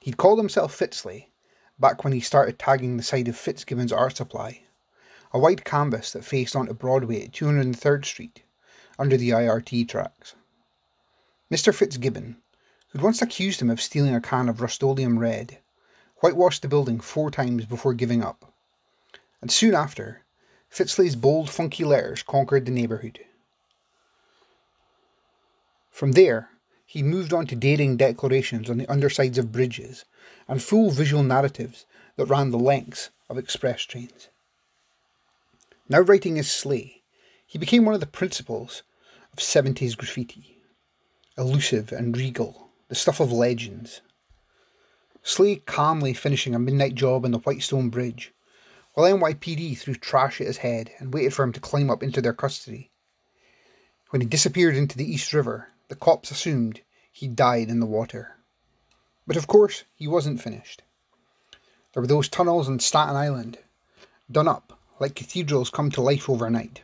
He'd 0.00 0.16
called 0.16 0.38
himself 0.38 0.74
Fitzley 0.74 1.30
back 1.78 2.04
when 2.04 2.12
he 2.12 2.20
started 2.20 2.58
tagging 2.58 2.96
the 2.96 3.02
side 3.02 3.28
of 3.28 3.36
Fitzgibbon's 3.36 3.92
art 3.92 4.16
supply, 4.16 4.62
a 5.32 5.38
wide 5.38 5.64
canvas 5.64 6.12
that 6.12 6.24
faced 6.24 6.54
onto 6.54 6.72
Broadway 6.72 7.24
at 7.24 7.32
203rd 7.32 8.04
Street, 8.04 8.42
under 8.98 9.16
the 9.16 9.30
IRT 9.30 9.88
tracks. 9.88 10.34
Mr. 11.50 11.74
Fitzgibbon, 11.74 12.36
who'd 12.88 13.02
once 13.02 13.20
accused 13.20 13.60
him 13.60 13.70
of 13.70 13.80
stealing 13.80 14.14
a 14.14 14.20
can 14.20 14.48
of 14.48 14.60
Rust-Oleum 14.60 15.18
Red, 15.18 15.58
whitewashed 16.18 16.62
the 16.62 16.68
building 16.68 17.00
four 17.00 17.30
times 17.30 17.66
before 17.66 17.94
giving 17.94 18.22
up. 18.22 18.52
And 19.42 19.50
soon 19.50 19.74
after, 19.74 20.22
Fitzley's 20.70 21.16
bold, 21.16 21.50
funky 21.50 21.84
letters 21.84 22.22
conquered 22.22 22.66
the 22.66 22.72
neighbourhood. 22.72 23.20
From 25.90 26.12
there, 26.12 26.50
he 26.94 27.02
moved 27.02 27.32
on 27.32 27.44
to 27.44 27.56
daring 27.56 27.96
declarations 27.96 28.70
on 28.70 28.78
the 28.78 28.86
undersides 28.86 29.36
of 29.36 29.50
bridges 29.50 30.04
and 30.46 30.62
full 30.62 30.92
visual 30.92 31.24
narratives 31.24 31.86
that 32.14 32.26
ran 32.26 32.52
the 32.52 32.56
lengths 32.56 33.10
of 33.28 33.36
express 33.36 33.82
trains. 33.82 34.28
Now 35.88 35.98
writing 35.98 36.38
as 36.38 36.48
Slay, 36.48 37.02
he 37.44 37.58
became 37.58 37.84
one 37.84 37.94
of 37.94 38.00
the 38.00 38.06
principals 38.06 38.84
of 39.32 39.40
70s 39.40 39.96
graffiti. 39.96 40.62
Elusive 41.36 41.90
and 41.90 42.16
regal, 42.16 42.70
the 42.86 42.94
stuff 42.94 43.18
of 43.18 43.32
legends. 43.32 44.00
Slay 45.24 45.56
calmly 45.56 46.14
finishing 46.14 46.54
a 46.54 46.60
midnight 46.60 46.94
job 46.94 47.24
on 47.24 47.32
the 47.32 47.40
Whitestone 47.40 47.90
Bridge, 47.90 48.32
while 48.92 49.12
NYPD 49.12 49.76
threw 49.76 49.96
trash 49.96 50.40
at 50.40 50.46
his 50.46 50.58
head 50.58 50.92
and 51.00 51.12
waited 51.12 51.34
for 51.34 51.42
him 51.42 51.52
to 51.54 51.60
climb 51.60 51.90
up 51.90 52.04
into 52.04 52.22
their 52.22 52.32
custody. 52.32 52.92
When 54.10 54.20
he 54.20 54.28
disappeared 54.28 54.76
into 54.76 54.96
the 54.96 55.12
East 55.12 55.32
River, 55.32 55.73
the 55.88 55.96
cops 55.96 56.30
assumed 56.30 56.80
he 57.10 57.28
died 57.28 57.68
in 57.68 57.80
the 57.80 57.86
water. 57.86 58.36
But 59.26 59.36
of 59.36 59.46
course, 59.46 59.84
he 59.94 60.08
wasn't 60.08 60.42
finished. 60.42 60.82
There 61.92 62.00
were 62.00 62.06
those 62.06 62.28
tunnels 62.28 62.68
on 62.68 62.80
Staten 62.80 63.16
Island, 63.16 63.58
done 64.30 64.48
up 64.48 64.78
like 65.00 65.14
cathedrals 65.14 65.70
come 65.70 65.90
to 65.90 66.00
life 66.00 66.30
overnight, 66.30 66.82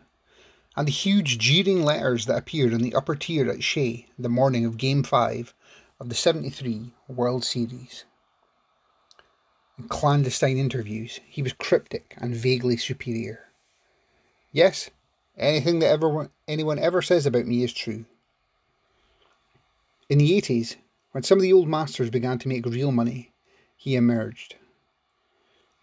and 0.77 0.87
the 0.87 0.93
huge 0.93 1.39
jeering 1.39 1.85
letters 1.85 2.27
that 2.27 2.39
appeared 2.39 2.75
on 2.75 2.81
the 2.81 2.95
upper 2.95 3.15
tier 3.15 3.49
at 3.51 3.63
Shea 3.63 4.07
the 4.19 4.29
morning 4.29 4.65
of 4.65 4.77
Game 4.77 5.03
5 5.03 5.55
of 6.01 6.09
the 6.09 6.15
73 6.15 6.93
World 7.09 7.45
Series 7.45 8.05
In 9.79 9.89
clandestine 9.89 10.59
interviews, 10.59 11.21
he 11.27 11.43
was 11.43 11.53
cryptic 11.53 12.15
and 12.19 12.35
vaguely 12.35 12.77
superior. 12.77 13.49
Yes, 14.53 14.91
anything 15.37 15.79
that 15.79 15.91
ever 15.91 16.31
anyone 16.49 16.79
ever 16.79 17.03
says 17.03 17.27
about 17.27 17.47
me 17.47 17.63
is 17.63 17.73
true. 17.73 18.07
In 20.11 20.19
the 20.19 20.41
80s, 20.41 20.75
when 21.13 21.23
some 21.23 21.39
of 21.39 21.43
the 21.43 21.53
old 21.53 21.69
masters 21.69 22.11
began 22.11 22.37
to 22.41 22.49
make 22.49 22.67
real 22.67 22.91
money, 22.91 23.33
he 23.77 23.95
emerged. 23.95 24.57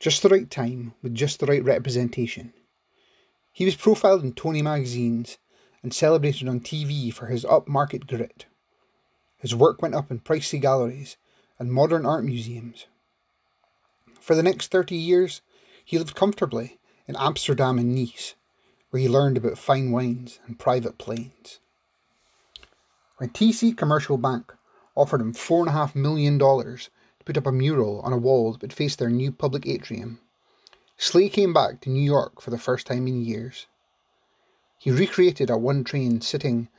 Just 0.01 0.21
the 0.21 0.27
right 0.27 0.51
time, 0.51 0.93
with 1.01 1.15
just 1.15 1.39
the 1.39 1.45
right 1.45 1.63
representation. 1.63 2.51
He 3.53 3.63
was 3.63 3.77
profiled 3.77 4.25
in 4.25 4.33
Tony 4.33 4.61
magazines 4.61 5.37
and 5.81 5.93
celebrated 5.93 6.49
on 6.49 6.59
TV 6.59 7.13
for 7.13 7.27
his 7.27 7.45
upmarket 7.45 8.05
grit. 8.05 8.47
His 9.37 9.55
work 9.55 9.81
went 9.81 9.95
up 9.95 10.11
in 10.11 10.19
pricey 10.19 10.59
galleries 10.59 11.15
and 11.57 11.71
modern 11.71 12.05
art 12.05 12.25
museums. 12.25 12.87
For 14.19 14.35
the 14.35 14.43
next 14.43 14.71
30 14.71 14.93
years, 14.93 15.41
he 15.85 15.97
lived 15.97 16.15
comfortably 16.15 16.79
in 17.07 17.15
Amsterdam 17.15 17.79
and 17.79 17.95
Nice, 17.95 18.35
where 18.89 19.01
he 19.01 19.07
learned 19.07 19.37
about 19.37 19.57
fine 19.57 19.91
wines 19.91 20.39
and 20.45 20.59
private 20.59 20.97
planes. 20.97 21.61
When 23.17 23.31
TC 23.31 23.75
Commercial 23.75 24.17
Bank 24.17 24.53
offered 24.95 25.21
him 25.21 25.33
$4.5 25.33 25.95
million 25.95 26.37
to 26.37 26.89
put 27.25 27.35
up 27.35 27.47
a 27.47 27.51
mural 27.51 27.99
on 28.01 28.13
a 28.13 28.17
wall 28.17 28.51
that 28.51 28.61
would 28.61 28.73
face 28.73 28.95
their 28.95 29.09
new 29.09 29.31
public 29.31 29.65
atrium, 29.65 30.19
Slay 30.99 31.27
came 31.27 31.51
back 31.51 31.81
to 31.81 31.89
New 31.89 32.03
York 32.03 32.39
for 32.39 32.51
the 32.51 32.59
first 32.59 32.85
time 32.85 33.07
in 33.07 33.25
years. 33.25 33.65
He 34.77 34.91
recreated 34.91 35.49
a 35.49 35.57
one 35.57 35.83
train 35.83 36.21
sitting 36.21 36.69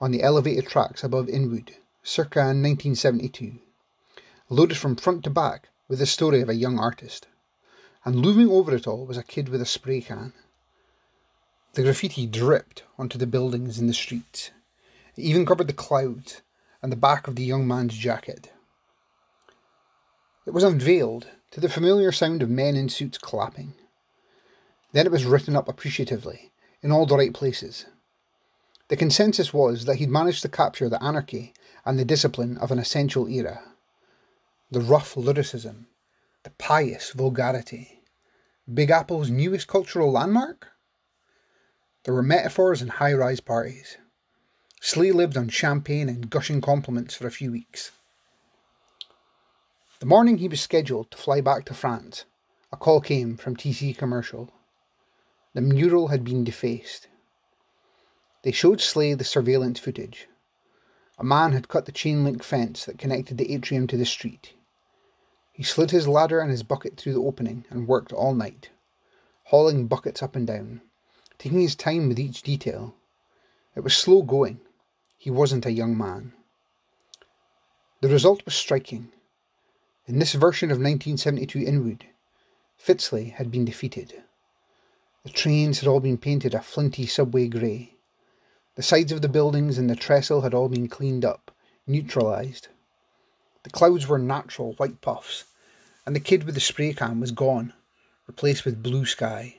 on 0.00 0.12
the 0.12 0.22
elevated 0.22 0.68
tracks 0.68 1.02
above 1.02 1.28
Inwood, 1.28 1.74
circa 2.04 2.40
1972, 2.42 3.58
loaded 4.48 4.76
from 4.76 4.94
front 4.94 5.24
to 5.24 5.30
back 5.30 5.68
with 5.88 5.98
the 5.98 6.06
story 6.06 6.40
of 6.40 6.48
a 6.48 6.54
young 6.54 6.78
artist, 6.78 7.26
and 8.04 8.14
looming 8.14 8.48
over 8.48 8.72
it 8.72 8.86
all 8.86 9.04
was 9.04 9.16
a 9.16 9.24
kid 9.24 9.48
with 9.48 9.60
a 9.60 9.66
spray 9.66 10.00
can. 10.00 10.32
The 11.72 11.82
graffiti 11.82 12.26
dripped 12.26 12.84
onto 12.96 13.18
the 13.18 13.26
buildings 13.26 13.80
and 13.80 13.88
the 13.88 13.94
streets. 13.94 14.52
It 15.18 15.24
even 15.24 15.44
covered 15.44 15.66
the 15.66 15.72
clouds 15.72 16.42
and 16.80 16.92
the 16.92 16.96
back 16.96 17.26
of 17.26 17.34
the 17.34 17.42
young 17.42 17.66
man's 17.66 17.96
jacket. 17.96 18.52
It 20.46 20.52
was 20.52 20.62
unveiled 20.62 21.26
to 21.50 21.58
the 21.58 21.68
familiar 21.68 22.12
sound 22.12 22.40
of 22.40 22.48
men 22.48 22.76
in 22.76 22.88
suits 22.88 23.18
clapping. 23.18 23.74
Then 24.92 25.06
it 25.06 25.10
was 25.10 25.24
written 25.24 25.56
up 25.56 25.68
appreciatively 25.68 26.52
in 26.82 26.92
all 26.92 27.04
the 27.04 27.16
right 27.16 27.34
places. 27.34 27.86
The 28.86 28.96
consensus 28.96 29.52
was 29.52 29.86
that 29.86 29.96
he'd 29.96 30.08
managed 30.08 30.42
to 30.42 30.48
capture 30.48 30.88
the 30.88 31.02
anarchy 31.02 31.52
and 31.84 31.98
the 31.98 32.04
discipline 32.04 32.56
of 32.58 32.70
an 32.70 32.78
essential 32.78 33.26
era. 33.26 33.64
The 34.70 34.80
rough 34.80 35.16
lyricism, 35.16 35.88
the 36.44 36.50
pious 36.50 37.10
vulgarity. 37.10 38.04
Big 38.72 38.90
Apple's 38.90 39.30
newest 39.30 39.66
cultural 39.66 40.12
landmark? 40.12 40.68
There 42.04 42.14
were 42.14 42.22
metaphors 42.22 42.80
and 42.80 42.92
high 42.92 43.14
rise 43.14 43.40
parties. 43.40 43.98
Slay 44.80 45.12
lived 45.12 45.36
on 45.36 45.48
champagne 45.48 46.08
and 46.08 46.30
gushing 46.30 46.60
compliments 46.60 47.14
for 47.14 47.26
a 47.26 47.32
few 47.32 47.52
weeks. 47.52 47.90
The 49.98 50.06
morning 50.06 50.38
he 50.38 50.48
was 50.48 50.60
scheduled 50.60 51.10
to 51.10 51.18
fly 51.18 51.40
back 51.40 51.64
to 51.66 51.74
France, 51.74 52.24
a 52.72 52.76
call 52.76 53.00
came 53.00 53.36
from 53.36 53.56
TC 53.56 53.98
Commercial. 53.98 54.52
The 55.52 55.60
mural 55.60 56.08
had 56.08 56.22
been 56.22 56.44
defaced. 56.44 57.08
They 58.42 58.52
showed 58.52 58.80
Slay 58.80 59.14
the 59.14 59.24
surveillance 59.24 59.80
footage. 59.80 60.28
A 61.18 61.24
man 61.24 61.52
had 61.52 61.68
cut 61.68 61.84
the 61.84 61.92
chain 61.92 62.22
link 62.22 62.44
fence 62.44 62.84
that 62.84 62.98
connected 62.98 63.36
the 63.36 63.52
atrium 63.52 63.88
to 63.88 63.96
the 63.96 64.06
street. 64.06 64.54
He 65.52 65.64
slid 65.64 65.90
his 65.90 66.06
ladder 66.06 66.38
and 66.38 66.52
his 66.52 66.62
bucket 66.62 66.96
through 66.96 67.14
the 67.14 67.22
opening 67.22 67.64
and 67.68 67.88
worked 67.88 68.12
all 68.12 68.32
night, 68.32 68.70
hauling 69.46 69.88
buckets 69.88 70.22
up 70.22 70.36
and 70.36 70.46
down, 70.46 70.82
taking 71.36 71.60
his 71.60 71.74
time 71.74 72.08
with 72.08 72.20
each 72.20 72.42
detail. 72.42 72.94
It 73.74 73.80
was 73.80 73.96
slow 73.96 74.22
going. 74.22 74.60
He 75.20 75.30
wasn't 75.30 75.66
a 75.66 75.72
young 75.72 75.98
man. 75.98 76.32
The 78.00 78.08
result 78.08 78.44
was 78.44 78.54
striking. 78.54 79.10
In 80.06 80.20
this 80.20 80.34
version 80.34 80.70
of 80.70 80.76
1972 80.78 81.58
Inwood, 81.58 82.06
Fitzley 82.76 83.30
had 83.30 83.50
been 83.50 83.64
defeated. 83.64 84.22
The 85.24 85.30
trains 85.30 85.80
had 85.80 85.88
all 85.88 85.98
been 85.98 86.18
painted 86.18 86.54
a 86.54 86.62
flinty 86.62 87.04
subway 87.04 87.48
grey. 87.48 87.96
The 88.76 88.82
sides 88.84 89.10
of 89.10 89.20
the 89.20 89.28
buildings 89.28 89.76
and 89.76 89.90
the 89.90 89.96
trestle 89.96 90.42
had 90.42 90.54
all 90.54 90.68
been 90.68 90.86
cleaned 90.86 91.24
up, 91.24 91.50
neutralised. 91.84 92.68
The 93.64 93.70
clouds 93.70 94.06
were 94.06 94.20
natural 94.20 94.74
white 94.74 95.00
puffs, 95.00 95.44
and 96.06 96.14
the 96.14 96.20
kid 96.20 96.44
with 96.44 96.54
the 96.54 96.60
spray 96.60 96.92
can 96.92 97.18
was 97.18 97.32
gone, 97.32 97.72
replaced 98.28 98.64
with 98.64 98.84
blue 98.84 99.04
sky. 99.04 99.58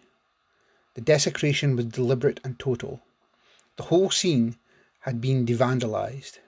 The 0.93 1.01
desecration 1.01 1.75
was 1.75 1.85
deliberate 1.87 2.39
and 2.45 2.57
total. 2.57 3.01
The 3.75 3.83
whole 3.83 4.09
scene 4.09 4.57
had 5.01 5.21
been 5.21 5.45
devandalized. 5.45 6.39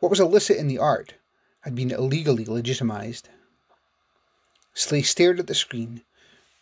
What 0.00 0.10
was 0.10 0.20
illicit 0.20 0.56
in 0.56 0.68
the 0.68 0.78
art 0.78 1.14
had 1.60 1.74
been 1.74 1.90
illegally 1.90 2.44
legitimized. 2.44 3.28
Slay 4.74 5.02
stared 5.02 5.40
at 5.40 5.46
the 5.46 5.54
screen 5.54 6.02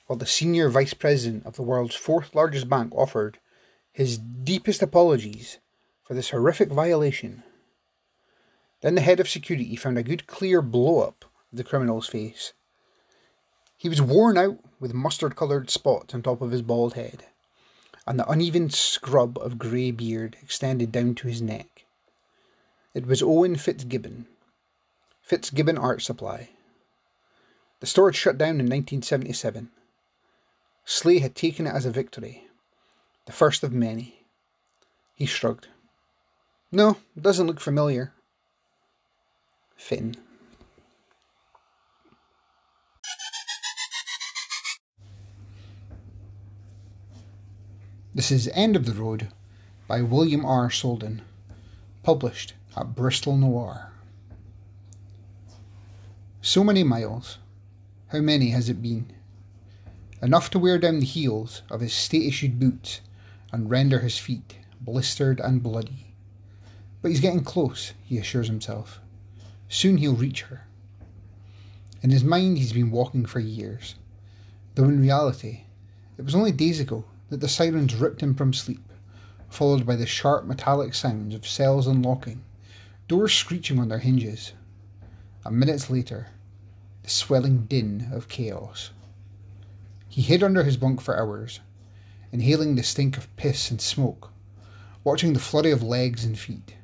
while 0.06 0.18
the 0.18 0.26
senior 0.26 0.68
vice 0.68 0.94
president 0.94 1.46
of 1.46 1.56
the 1.56 1.62
world's 1.62 1.94
fourth 1.94 2.34
largest 2.34 2.68
bank 2.68 2.94
offered 2.94 3.38
his 3.92 4.18
deepest 4.18 4.82
apologies 4.82 5.58
for 6.02 6.14
this 6.14 6.30
horrific 6.30 6.70
violation. 6.70 7.42
Then 8.82 8.94
the 8.94 9.00
head 9.00 9.20
of 9.20 9.28
security 9.28 9.76
found 9.76 9.96
a 9.96 10.02
good 10.02 10.26
clear 10.26 10.60
blow 10.60 11.00
up 11.00 11.24
of 11.50 11.56
the 11.56 11.64
criminal's 11.64 12.08
face. 12.08 12.52
He 13.76 13.88
was 13.88 14.02
worn 14.02 14.36
out 14.36 14.58
with 14.78 14.94
mustard 14.94 15.36
coloured 15.36 15.70
spots 15.70 16.14
on 16.14 16.22
top 16.22 16.40
of 16.42 16.50
his 16.50 16.62
bald 16.62 16.94
head, 16.94 17.24
and 18.06 18.18
the 18.18 18.28
uneven 18.30 18.70
scrub 18.70 19.38
of 19.38 19.58
grey 19.58 19.90
beard 19.90 20.36
extended 20.42 20.92
down 20.92 21.14
to 21.14 21.28
his 21.28 21.40
neck. 21.40 21.84
It 22.92 23.06
was 23.06 23.22
Owen 23.22 23.56
Fitzgibbon, 23.56 24.26
Fitzgibbon 25.22 25.78
Art 25.78 26.02
Supply. 26.02 26.50
The 27.80 27.86
store 27.86 28.08
had 28.08 28.16
shut 28.16 28.38
down 28.38 28.60
in 28.60 28.66
1977. 28.66 29.70
Slay 30.84 31.18
had 31.18 31.34
taken 31.34 31.66
it 31.66 31.74
as 31.74 31.86
a 31.86 31.90
victory, 31.90 32.46
the 33.26 33.32
first 33.32 33.62
of 33.62 33.72
many. 33.72 34.24
He 35.14 35.26
shrugged. 35.26 35.68
No, 36.70 36.98
it 37.16 37.22
doesn't 37.22 37.46
look 37.46 37.60
familiar. 37.60 38.12
Finn. 39.76 40.16
This 48.16 48.30
is 48.30 48.46
End 48.54 48.76
of 48.76 48.86
the 48.86 48.92
Road 48.92 49.26
by 49.88 50.00
William 50.00 50.44
R. 50.44 50.70
Soldan, 50.70 51.22
published 52.04 52.54
at 52.76 52.94
Bristol 52.94 53.36
Noir. 53.36 53.90
So 56.40 56.62
many 56.62 56.84
miles. 56.84 57.38
How 58.10 58.20
many 58.20 58.50
has 58.50 58.68
it 58.68 58.80
been? 58.80 59.12
Enough 60.22 60.48
to 60.50 60.60
wear 60.60 60.78
down 60.78 61.00
the 61.00 61.06
heels 61.06 61.62
of 61.68 61.80
his 61.80 61.92
state 61.92 62.28
issued 62.28 62.60
boots 62.60 63.00
and 63.50 63.68
render 63.68 63.98
his 63.98 64.16
feet 64.16 64.58
blistered 64.80 65.40
and 65.40 65.60
bloody. 65.60 66.14
But 67.02 67.10
he's 67.10 67.18
getting 67.18 67.42
close, 67.42 67.94
he 68.04 68.18
assures 68.18 68.46
himself. 68.46 69.00
Soon 69.68 69.96
he'll 69.96 70.14
reach 70.14 70.42
her. 70.42 70.68
In 72.00 72.10
his 72.10 72.22
mind, 72.22 72.58
he's 72.58 72.72
been 72.72 72.92
walking 72.92 73.26
for 73.26 73.40
years, 73.40 73.96
though 74.76 74.84
in 74.84 75.00
reality, 75.00 75.62
it 76.16 76.24
was 76.24 76.36
only 76.36 76.52
days 76.52 76.78
ago 76.78 77.06
that 77.34 77.40
the 77.40 77.48
sirens 77.48 77.96
ripped 77.96 78.20
him 78.20 78.32
from 78.32 78.52
sleep, 78.52 78.92
followed 79.48 79.84
by 79.84 79.96
the 79.96 80.06
sharp 80.06 80.44
metallic 80.44 80.94
sounds 80.94 81.34
of 81.34 81.44
cells 81.44 81.88
unlocking, 81.88 82.44
doors 83.08 83.34
screeching 83.34 83.80
on 83.80 83.88
their 83.88 83.98
hinges. 83.98 84.52
And 85.44 85.58
minutes 85.58 85.90
later, 85.90 86.28
the 87.02 87.10
swelling 87.10 87.66
din 87.66 88.08
of 88.12 88.28
chaos. 88.28 88.90
He 90.08 90.22
hid 90.22 90.44
under 90.44 90.62
his 90.62 90.76
bunk 90.76 91.00
for 91.00 91.18
hours, 91.18 91.58
inhaling 92.30 92.76
the 92.76 92.84
stink 92.84 93.16
of 93.16 93.34
piss 93.34 93.68
and 93.68 93.80
smoke, 93.80 94.30
watching 95.02 95.32
the 95.32 95.40
flurry 95.40 95.72
of 95.72 95.82
legs 95.82 96.24
and 96.24 96.38
feet. 96.38 96.76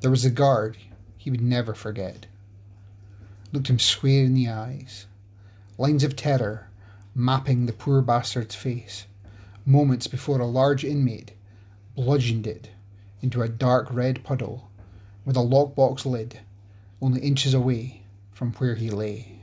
There 0.00 0.10
was 0.10 0.24
a 0.24 0.30
guard 0.30 0.76
he 1.16 1.30
would 1.30 1.40
never 1.40 1.72
forget. 1.72 2.26
Looked 3.52 3.70
him 3.70 3.78
square 3.78 4.24
in 4.24 4.34
the 4.34 4.48
eyes, 4.48 5.06
lines 5.78 6.02
of 6.02 6.16
terror 6.16 6.66
mapping 7.14 7.66
the 7.66 7.72
poor 7.72 8.02
bastard's 8.02 8.56
face 8.56 9.06
moments 9.70 10.06
before 10.06 10.40
a 10.40 10.46
large 10.46 10.84
inmate 10.84 11.32
bludgeoned 11.94 12.46
it 12.46 12.70
into 13.22 13.42
a 13.42 13.48
dark 13.48 13.86
red 13.92 14.24
puddle 14.24 14.68
with 15.24 15.36
a 15.36 15.40
lockbox 15.40 16.04
lid 16.04 16.40
only 17.00 17.20
inches 17.20 17.54
away 17.54 18.02
from 18.32 18.52
where 18.54 18.74
he 18.74 18.90
lay. 18.90 19.40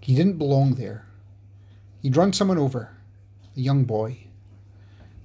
He 0.00 0.14
didn't 0.14 0.38
belong 0.38 0.74
there. 0.74 1.06
He'd 2.00 2.16
run 2.16 2.32
someone 2.32 2.58
over, 2.58 2.90
a 3.56 3.60
young 3.60 3.84
boy. 3.84 4.18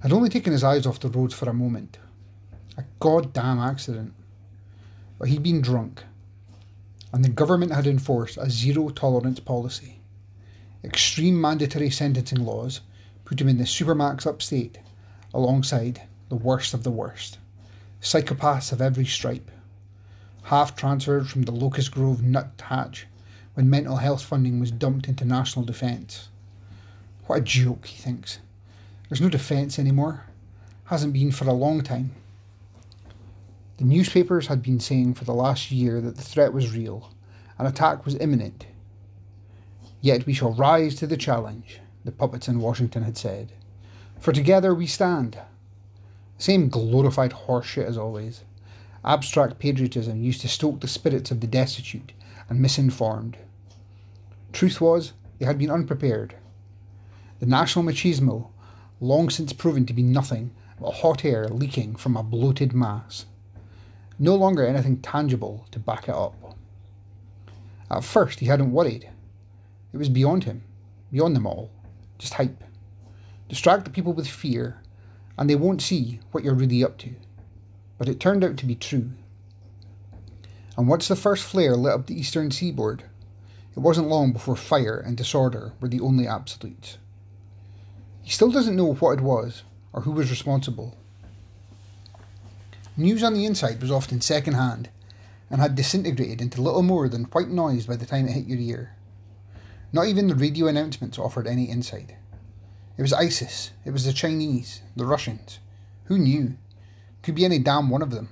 Had 0.00 0.12
only 0.12 0.28
taken 0.28 0.52
his 0.52 0.64
eyes 0.64 0.84
off 0.84 1.00
the 1.00 1.08
road 1.08 1.32
for 1.32 1.48
a 1.48 1.54
moment. 1.54 1.98
A 2.76 2.84
goddamn 3.00 3.58
accident. 3.60 4.12
But 5.18 5.28
he'd 5.28 5.42
been 5.42 5.62
drunk, 5.62 6.02
and 7.12 7.24
the 7.24 7.28
government 7.28 7.72
had 7.72 7.86
enforced 7.86 8.36
a 8.36 8.50
zero 8.50 8.88
tolerance 8.88 9.40
policy. 9.40 10.00
Extreme 10.82 11.40
mandatory 11.40 11.88
sentencing 11.88 12.44
laws 12.44 12.80
put 13.34 13.40
him 13.40 13.48
in 13.48 13.58
the 13.58 13.64
supermax 13.64 14.28
upstate, 14.28 14.78
alongside 15.32 16.02
the 16.28 16.36
worst 16.36 16.72
of 16.72 16.84
the 16.84 16.90
worst. 16.92 17.38
Psychopaths 18.00 18.70
of 18.70 18.80
every 18.80 19.04
stripe. 19.04 19.50
Half 20.44 20.76
transferred 20.76 21.28
from 21.28 21.42
the 21.42 21.50
Locust 21.50 21.90
Grove 21.90 22.22
nut 22.22 22.52
hatch 22.62 23.08
when 23.54 23.68
mental 23.68 23.96
health 23.96 24.22
funding 24.22 24.60
was 24.60 24.70
dumped 24.70 25.08
into 25.08 25.24
national 25.24 25.64
defence. 25.64 26.28
What 27.26 27.40
a 27.40 27.40
joke, 27.40 27.86
he 27.86 28.00
thinks. 28.00 28.38
There's 29.08 29.20
no 29.20 29.28
defence 29.28 29.80
anymore. 29.80 30.26
Hasn't 30.84 31.12
been 31.12 31.32
for 31.32 31.48
a 31.48 31.52
long 31.52 31.82
time. 31.82 32.12
The 33.78 33.84
newspapers 33.84 34.46
had 34.46 34.62
been 34.62 34.78
saying 34.78 35.14
for 35.14 35.24
the 35.24 35.34
last 35.34 35.72
year 35.72 36.00
that 36.00 36.14
the 36.14 36.22
threat 36.22 36.52
was 36.52 36.72
real, 36.72 37.10
an 37.58 37.66
attack 37.66 38.04
was 38.04 38.14
imminent. 38.14 38.66
Yet 40.00 40.24
we 40.24 40.34
shall 40.34 40.52
rise 40.52 40.94
to 40.96 41.08
the 41.08 41.16
challenge 41.16 41.80
the 42.04 42.12
puppets 42.12 42.48
in 42.48 42.60
Washington 42.60 43.02
had 43.02 43.16
said. 43.16 43.52
For 44.20 44.32
together 44.32 44.74
we 44.74 44.86
stand. 44.86 45.38
Same 46.38 46.68
glorified 46.68 47.32
horseshit 47.32 47.86
as 47.86 47.96
always. 47.96 48.42
Abstract 49.04 49.58
patriotism 49.58 50.22
used 50.22 50.40
to 50.40 50.48
stoke 50.48 50.80
the 50.80 50.88
spirits 50.88 51.30
of 51.30 51.40
the 51.40 51.46
destitute 51.46 52.12
and 52.48 52.60
misinformed. 52.60 53.36
Truth 54.52 54.80
was, 54.80 55.12
they 55.38 55.46
had 55.46 55.58
been 55.58 55.70
unprepared. 55.70 56.34
The 57.40 57.46
national 57.46 57.84
machismo, 57.84 58.48
long 59.00 59.28
since 59.30 59.52
proven 59.52 59.84
to 59.86 59.92
be 59.92 60.02
nothing 60.02 60.52
but 60.80 60.92
hot 60.92 61.24
air 61.24 61.48
leaking 61.48 61.96
from 61.96 62.16
a 62.16 62.22
bloated 62.22 62.72
mass. 62.72 63.26
No 64.18 64.34
longer 64.34 64.66
anything 64.66 64.98
tangible 64.98 65.66
to 65.72 65.78
back 65.78 66.08
it 66.08 66.14
up. 66.14 66.56
At 67.90 68.04
first, 68.04 68.40
he 68.40 68.46
hadn't 68.46 68.72
worried. 68.72 69.10
It 69.92 69.96
was 69.96 70.08
beyond 70.08 70.44
him, 70.44 70.62
beyond 71.10 71.36
them 71.36 71.46
all. 71.46 71.70
Just 72.18 72.34
hype. 72.34 72.62
Distract 73.48 73.84
the 73.84 73.90
people 73.90 74.12
with 74.12 74.26
fear, 74.26 74.80
and 75.36 75.48
they 75.48 75.54
won't 75.54 75.82
see 75.82 76.20
what 76.30 76.44
you're 76.44 76.54
really 76.54 76.84
up 76.84 76.98
to. 76.98 77.14
But 77.98 78.08
it 78.08 78.20
turned 78.20 78.44
out 78.44 78.56
to 78.58 78.66
be 78.66 78.74
true. 78.74 79.10
And 80.76 80.88
once 80.88 81.08
the 81.08 81.16
first 81.16 81.44
flare 81.44 81.76
lit 81.76 81.92
up 81.92 82.06
the 82.06 82.18
eastern 82.18 82.50
seaboard, 82.50 83.04
it 83.76 83.80
wasn't 83.80 84.08
long 84.08 84.32
before 84.32 84.56
fire 84.56 84.98
and 84.98 85.16
disorder 85.16 85.72
were 85.80 85.88
the 85.88 86.00
only 86.00 86.26
absolutes. 86.26 86.98
He 88.22 88.30
still 88.30 88.50
doesn't 88.50 88.76
know 88.76 88.94
what 88.94 89.18
it 89.18 89.20
was 89.20 89.62
or 89.92 90.02
who 90.02 90.12
was 90.12 90.30
responsible. 90.30 90.96
News 92.96 93.22
on 93.22 93.34
the 93.34 93.44
inside 93.44 93.80
was 93.82 93.90
often 93.90 94.20
second 94.20 94.54
hand 94.54 94.88
and 95.50 95.60
had 95.60 95.74
disintegrated 95.74 96.40
into 96.40 96.62
little 96.62 96.82
more 96.82 97.08
than 97.08 97.24
white 97.24 97.48
noise 97.48 97.86
by 97.86 97.96
the 97.96 98.06
time 98.06 98.26
it 98.26 98.32
hit 98.32 98.46
your 98.46 98.58
ear. 98.58 98.93
Not 99.94 100.08
even 100.08 100.26
the 100.26 100.34
radio 100.34 100.66
announcements 100.66 101.20
offered 101.20 101.46
any 101.46 101.66
insight. 101.66 102.16
It 102.98 103.02
was 103.02 103.12
ISIS, 103.12 103.70
it 103.84 103.92
was 103.92 104.04
the 104.04 104.12
Chinese, 104.12 104.82
the 104.96 105.06
Russians. 105.06 105.60
Who 106.06 106.18
knew? 106.18 106.56
Could 107.22 107.36
be 107.36 107.44
any 107.44 107.60
damn 107.60 107.90
one 107.90 108.02
of 108.02 108.10
them. 108.10 108.28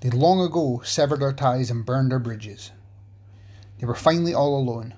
They'd 0.00 0.12
long 0.12 0.40
ago 0.40 0.82
severed 0.84 1.20
their 1.20 1.32
ties 1.32 1.70
and 1.70 1.86
burned 1.86 2.10
their 2.10 2.18
bridges. 2.18 2.72
They 3.78 3.86
were 3.86 3.94
finally 3.94 4.34
all 4.34 4.58
alone. 4.58 4.94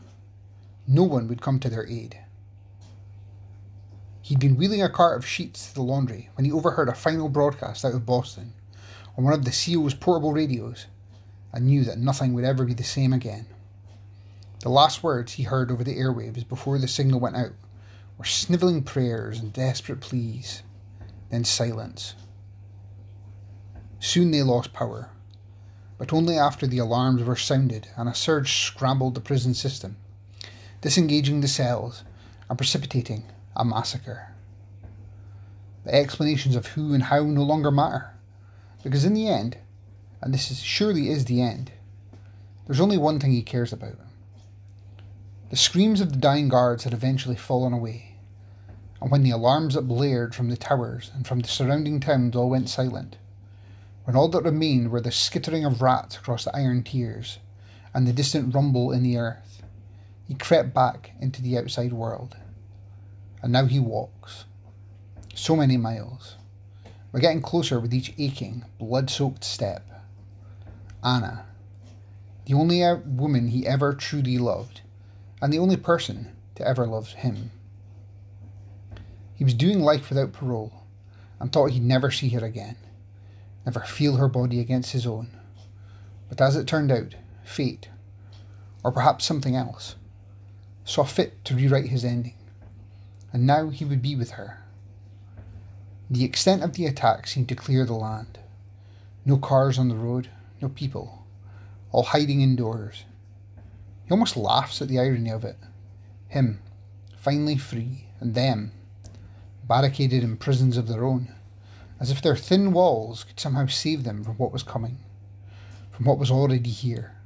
No 0.89 1.03
one 1.03 1.29
would 1.29 1.43
come 1.43 1.61
to 1.61 1.69
their 1.69 1.87
aid. 1.87 2.19
He'd 4.23 4.41
been 4.41 4.57
wheeling 4.57 4.81
a 4.81 4.89
cart 4.89 5.19
of 5.19 5.27
sheets 5.27 5.69
to 5.69 5.75
the 5.75 5.83
laundry 5.83 6.31
when 6.37 6.47
he 6.47 6.53
overheard 6.53 6.89
a 6.89 6.95
final 6.95 7.29
broadcast 7.29 7.85
out 7.85 7.93
of 7.93 8.07
Boston 8.07 8.55
on 9.19 9.25
one 9.25 9.35
of 9.35 9.45
the 9.45 9.51
CO's 9.51 9.93
portable 9.93 10.33
radios 10.33 10.87
and 11.53 11.67
knew 11.67 11.85
that 11.85 11.99
nothing 11.99 12.33
would 12.33 12.45
ever 12.45 12.65
be 12.65 12.73
the 12.73 12.83
same 12.83 13.13
again. 13.13 13.45
The 14.67 14.73
last 14.73 15.05
words 15.05 15.35
he 15.35 15.45
heard 15.45 15.71
over 15.71 15.85
the 15.85 15.97
airwaves 15.97 16.49
before 16.49 16.77
the 16.81 16.89
signal 16.89 17.21
went 17.21 17.37
out 17.37 17.53
were 18.19 18.25
snivelling 18.25 18.83
prayers 18.83 19.39
and 19.39 19.53
desperate 19.53 20.01
pleas, 20.01 20.65
then 21.31 21.45
silence. 21.45 22.17
Soon 24.01 24.33
they 24.33 24.43
lost 24.43 24.73
power, 24.73 25.11
but 25.99 26.13
only 26.13 26.37
after 26.37 26.67
the 26.67 26.79
alarms 26.79 27.23
were 27.23 27.37
sounded 27.37 27.87
and 27.97 28.09
a 28.09 28.15
surge 28.15 28.65
scrambled 28.65 29.15
the 29.15 29.21
prison 29.21 29.55
system, 29.55 29.99
disengaging 30.81 31.43
the 31.43 31.47
cells 31.47 32.03
and 32.49 32.59
precipitating 32.59 33.23
a 33.55 33.65
massacre. 33.65 34.33
The 35.85 35.95
explanations 35.95 36.57
of 36.57 36.67
who 36.67 36.93
and 36.93 37.05
how 37.05 37.23
no 37.23 37.45
longer 37.45 37.71
matter, 37.71 38.11
because 38.83 39.05
in 39.05 39.15
the 39.15 39.29
end, 39.29 39.59
and 40.21 40.35
this 40.35 40.51
is 40.51 40.61
surely 40.61 41.09
is 41.09 41.27
the 41.27 41.41
end, 41.41 41.71
there's 42.67 42.81
only 42.81 42.99
one 42.99 43.21
thing 43.21 43.31
he 43.31 43.43
cares 43.43 43.73
about. 43.73 44.01
The 45.49 45.57
screams 45.57 46.01
of 46.01 46.11
the 46.11 46.19
dying 46.19 46.49
guards 46.49 46.83
had 46.83 46.93
eventually 46.93 47.37
fallen 47.37 47.73
away, 47.73 48.17
and 49.01 49.13
when 49.13 49.23
the 49.23 49.31
alarms 49.31 49.75
that 49.75 49.83
blared 49.83 50.35
from 50.35 50.49
the 50.49 50.57
towers 50.57 51.13
and 51.15 51.25
from 51.25 51.39
the 51.39 51.49
surrounding 51.49 52.01
towns 52.01 52.35
all 52.35 52.51
went 52.51 52.69
silent, 52.69 53.17
when 54.03 54.17
all 54.17 54.29
that 54.31 54.43
remained 54.43 54.91
were 54.91 55.01
the 55.01 55.13
skittering 55.13 55.65
of 55.65 55.83
rats 55.83 56.17
across 56.17 56.43
the 56.43 56.57
iron 56.57 56.83
tiers 56.83 57.39
and 57.95 58.09
the 58.09 58.13
distant 58.13 58.57
rumble 58.57 58.91
in 58.91 59.05
the 59.05 59.19
earth, 59.19 59.63
he 60.27 60.35
crept 60.35 60.75
back 60.75 61.13
into 61.21 61.41
the 61.41 61.57
outside 61.57 61.93
world. 61.93 62.37
And 63.41 63.53
now 63.53 63.67
he 63.67 63.79
walks. 63.79 64.47
So 65.33 65.55
many 65.55 65.77
miles. 65.77 66.35
We're 67.13 67.21
getting 67.21 67.41
closer 67.41 67.79
with 67.79 67.95
each 67.95 68.13
aching, 68.19 68.65
blood 68.81 69.11
soaked 69.11 69.45
step. 69.45 69.87
Anna, 71.05 71.47
the 72.47 72.55
only 72.55 72.83
woman 73.07 73.49
he 73.49 73.65
ever 73.65 73.95
truly 73.95 74.39
loved, 74.39 74.81
and 75.47 75.53
the 75.53 75.61
only 75.61 75.77
person 75.77 76.27
to 76.57 76.67
ever 76.67 76.89
love 76.89 77.11
him. 77.11 77.53
He 79.37 79.45
was 79.45 79.55
doing 79.55 79.79
life 79.79 80.09
without 80.09 80.33
parole 80.33 80.73
and 81.39 81.53
thought 81.53 81.71
he'd 81.71 81.85
never 81.85 82.11
see 82.11 82.31
her 82.31 82.45
again, 82.45 82.75
never 83.65 83.79
feel 83.79 84.17
her 84.17 84.27
body 84.27 84.59
against 84.59 84.91
his 84.91 85.07
own. 85.07 85.31
But 86.29 86.41
as 86.41 86.57
it 86.57 86.67
turned 86.67 86.91
out, 86.91 87.15
fate, 87.45 87.89
or 88.83 88.91
perhaps 88.91 89.25
something 89.25 89.55
else, 89.55 89.95
saw 90.85 91.05
fit 91.05 91.45
to 91.45 91.55
rewrite 91.55 91.91
his 91.91 92.05
ending, 92.05 92.35
and 93.33 93.47
now 93.47 93.69
he 93.69 93.85
would 93.85 94.03
be 94.03 94.17
with 94.17 94.33
her. 94.33 94.65
The 96.11 96.25
extent 96.25 96.65
of 96.65 96.73
the 96.73 96.87
attack 96.87 97.29
seemed 97.29 97.49
to 97.51 97.55
clear 97.55 97.87
the 97.87 97.95
land. 97.95 98.41
No 99.25 99.37
cars 99.37 99.79
on 99.79 99.87
the 99.87 99.95
road, 99.95 100.29
no 100.61 100.69
people, 100.69 101.25
all 101.93 102.03
hiding 102.03 102.41
indoors, 102.41 103.05
he 104.07 104.13
almost 104.13 104.37
laughs 104.37 104.81
at 104.81 104.89
the 104.89 105.01
irony 105.01 105.31
of 105.31 105.45
it. 105.45 105.57
Him, 106.29 106.61
finally 107.17 107.59
free, 107.59 108.07
and 108.21 108.35
them, 108.35 108.71
barricaded 109.67 110.23
in 110.23 110.37
prisons 110.37 110.77
of 110.77 110.87
their 110.87 111.05
own, 111.05 111.35
as 111.99 112.11
if 112.11 112.23
their 112.23 112.37
thin 112.37 112.73
walls 112.73 113.25
could 113.25 113.41
somehow 113.41 113.67
save 113.67 114.05
them 114.05 114.23
from 114.23 114.35
what 114.35 114.53
was 114.53 114.63
coming, 114.63 114.99
from 115.91 116.05
what 116.05 116.19
was 116.19 116.31
already 116.31 116.71
here. 116.71 117.17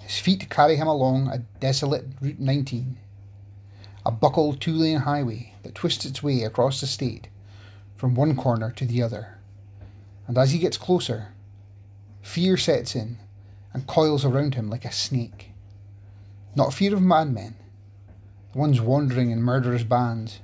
His 0.00 0.18
feet 0.18 0.50
carry 0.50 0.76
him 0.76 0.88
along 0.88 1.28
a 1.28 1.38
desolate 1.60 2.06
Route 2.20 2.40
19, 2.40 2.98
a 4.04 4.10
buckled 4.10 4.60
two 4.60 4.74
lane 4.74 4.98
highway 4.98 5.54
that 5.62 5.76
twists 5.76 6.04
its 6.04 6.22
way 6.22 6.42
across 6.42 6.80
the 6.80 6.86
state 6.88 7.28
from 7.96 8.16
one 8.16 8.34
corner 8.34 8.72
to 8.72 8.84
the 8.84 9.02
other. 9.02 9.38
And 10.26 10.36
as 10.36 10.50
he 10.50 10.58
gets 10.58 10.76
closer, 10.76 11.28
fear 12.22 12.56
sets 12.56 12.96
in 12.96 13.18
and 13.74 13.88
coils 13.88 14.24
around 14.24 14.54
him 14.54 14.70
like 14.70 14.84
a 14.84 14.92
snake. 14.92 15.50
Not 16.54 16.72
fear 16.72 16.94
of 16.94 17.02
madmen, 17.02 17.56
the 18.52 18.58
ones 18.58 18.80
wandering 18.80 19.32
in 19.32 19.42
murderous 19.42 19.82
bands, 19.82 20.38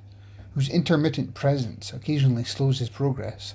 whose 0.55 0.69
intermittent 0.69 1.33
presence 1.33 1.93
occasionally 1.93 2.43
slows 2.43 2.81
his 2.81 2.91
progress, 2.91 3.55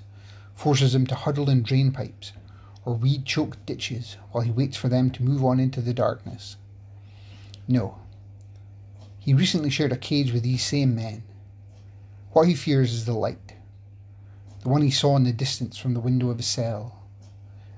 forces 0.56 0.96
him 0.96 1.06
to 1.08 1.16
huddle 1.16 1.50
in 1.50 1.62
drain 1.62 1.92
pipes 1.92 2.32
or 2.86 2.96
weed 2.96 3.26
choked 3.26 3.66
ditches 3.66 4.16
while 4.32 4.46
he 4.46 4.52
waits 4.52 4.78
for 4.78 4.88
them 4.88 5.12
to 5.12 5.24
move 5.24 5.44
on 5.44 5.60
into 5.60 5.82
the 5.82 5.94
darkness. 5.94 6.56
No. 7.68 7.98
He 9.20 9.34
recently 9.34 9.70
shared 9.70 9.92
a 9.92 9.98
cage 9.98 10.32
with 10.32 10.44
these 10.44 10.64
same 10.64 10.96
men. 10.96 11.24
What 12.32 12.48
he 12.48 12.54
fears 12.54 12.94
is 12.94 13.04
the 13.06 13.14
light, 13.14 13.56
the 14.62 14.70
one 14.70 14.84
he 14.84 14.92
saw 14.92 15.18
in 15.18 15.24
the 15.24 15.34
distance 15.34 15.78
from 15.78 15.94
the 15.94 16.00
window 16.00 16.30
of 16.30 16.38
his 16.38 16.46
cell, 16.46 17.04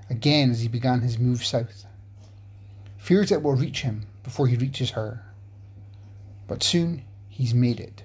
again 0.08 0.50
as 0.50 0.60
he 0.60 0.68
began 0.68 1.00
his 1.00 1.18
move 1.18 1.44
south 1.44 1.86
fears 3.08 3.32
it 3.32 3.42
will 3.42 3.54
reach 3.54 3.80
him 3.80 4.04
before 4.22 4.46
he 4.48 4.56
reaches 4.58 4.90
her. 4.90 5.24
But 6.46 6.62
soon 6.62 7.04
he's 7.30 7.54
made 7.54 7.80
it. 7.80 8.02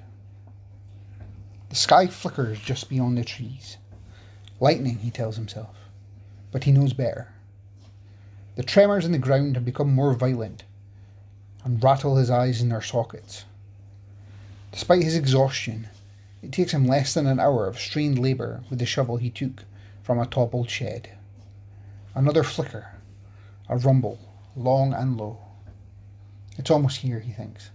The 1.68 1.76
sky 1.76 2.08
flickers 2.08 2.58
just 2.62 2.88
beyond 2.88 3.18
the 3.18 3.26
trees. 3.26 3.76
Lightning, 4.62 5.00
he 5.00 5.12
tells 5.12 5.36
himself, 5.36 5.76
but 6.54 6.64
he 6.64 6.72
knows 6.72 6.94
better. 6.94 7.28
The 8.56 8.64
tremors 8.64 9.04
in 9.04 9.12
the 9.12 9.18
ground 9.18 9.58
have 9.58 9.66
become 9.66 9.94
more 9.94 10.14
violent 10.14 10.64
and 11.66 11.84
rattle 11.84 12.16
his 12.16 12.30
eyes 12.30 12.62
in 12.62 12.70
their 12.70 12.82
sockets. 12.82 13.44
Despite 14.72 15.04
his 15.04 15.18
exhaustion, 15.18 15.90
it 16.42 16.54
takes 16.54 16.72
him 16.72 16.88
less 16.88 17.14
than 17.14 17.28
an 17.28 17.42
hour 17.42 17.68
of 17.68 17.78
strained 17.78 18.20
labour 18.20 18.64
with 18.70 18.80
the 18.80 18.86
shovel 18.86 19.18
he 19.18 19.30
took 19.30 19.66
from 20.02 20.18
a 20.18 20.26
toppled 20.26 20.70
shed. 20.70 21.10
Another 22.16 22.44
flicker, 22.44 22.94
a 23.68 23.76
rumble, 23.76 24.18
long 24.56 24.94
and 24.94 25.18
low. 25.18 25.40
It's 26.58 26.70
almost 26.70 26.98
here, 26.98 27.20
he 27.20 27.32
thinks, 27.32 27.72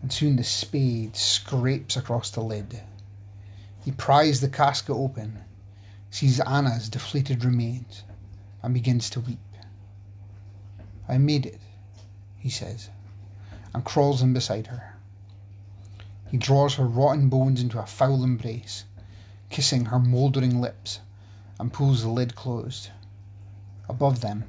and 0.00 0.12
soon 0.12 0.36
the 0.36 0.44
spade 0.44 1.16
scrapes 1.16 1.96
across 1.96 2.30
the 2.30 2.40
lid. 2.40 2.82
He 3.84 3.92
pries 3.92 4.40
the 4.40 4.48
casket 4.48 4.94
open, 4.94 5.42
sees 6.10 6.40
Anna's 6.40 6.88
deflated 6.88 7.44
remains, 7.44 8.02
and 8.62 8.74
begins 8.74 9.08
to 9.10 9.20
weep. 9.20 9.38
I 11.08 11.18
made 11.18 11.46
it, 11.46 11.60
he 12.38 12.50
says, 12.50 12.90
and 13.74 13.84
crawls 13.84 14.22
in 14.22 14.32
beside 14.32 14.68
her. 14.68 14.96
He 16.30 16.38
draws 16.38 16.74
her 16.74 16.86
rotten 16.86 17.28
bones 17.28 17.60
into 17.60 17.80
a 17.80 17.86
foul 17.86 18.24
embrace, 18.24 18.84
kissing 19.50 19.86
her 19.86 19.98
mouldering 19.98 20.60
lips, 20.60 21.00
and 21.60 21.72
pulls 21.72 22.02
the 22.02 22.08
lid 22.08 22.34
closed. 22.34 22.90
Above 23.88 24.20
them, 24.20 24.44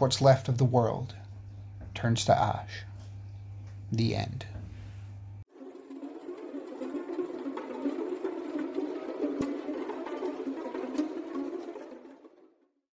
what's 0.00 0.20
left 0.20 0.48
of 0.48 0.58
the 0.58 0.64
world 0.64 1.14
turns 1.94 2.24
to 2.24 2.38
ash. 2.38 2.84
The 3.92 4.16
end. 4.16 4.46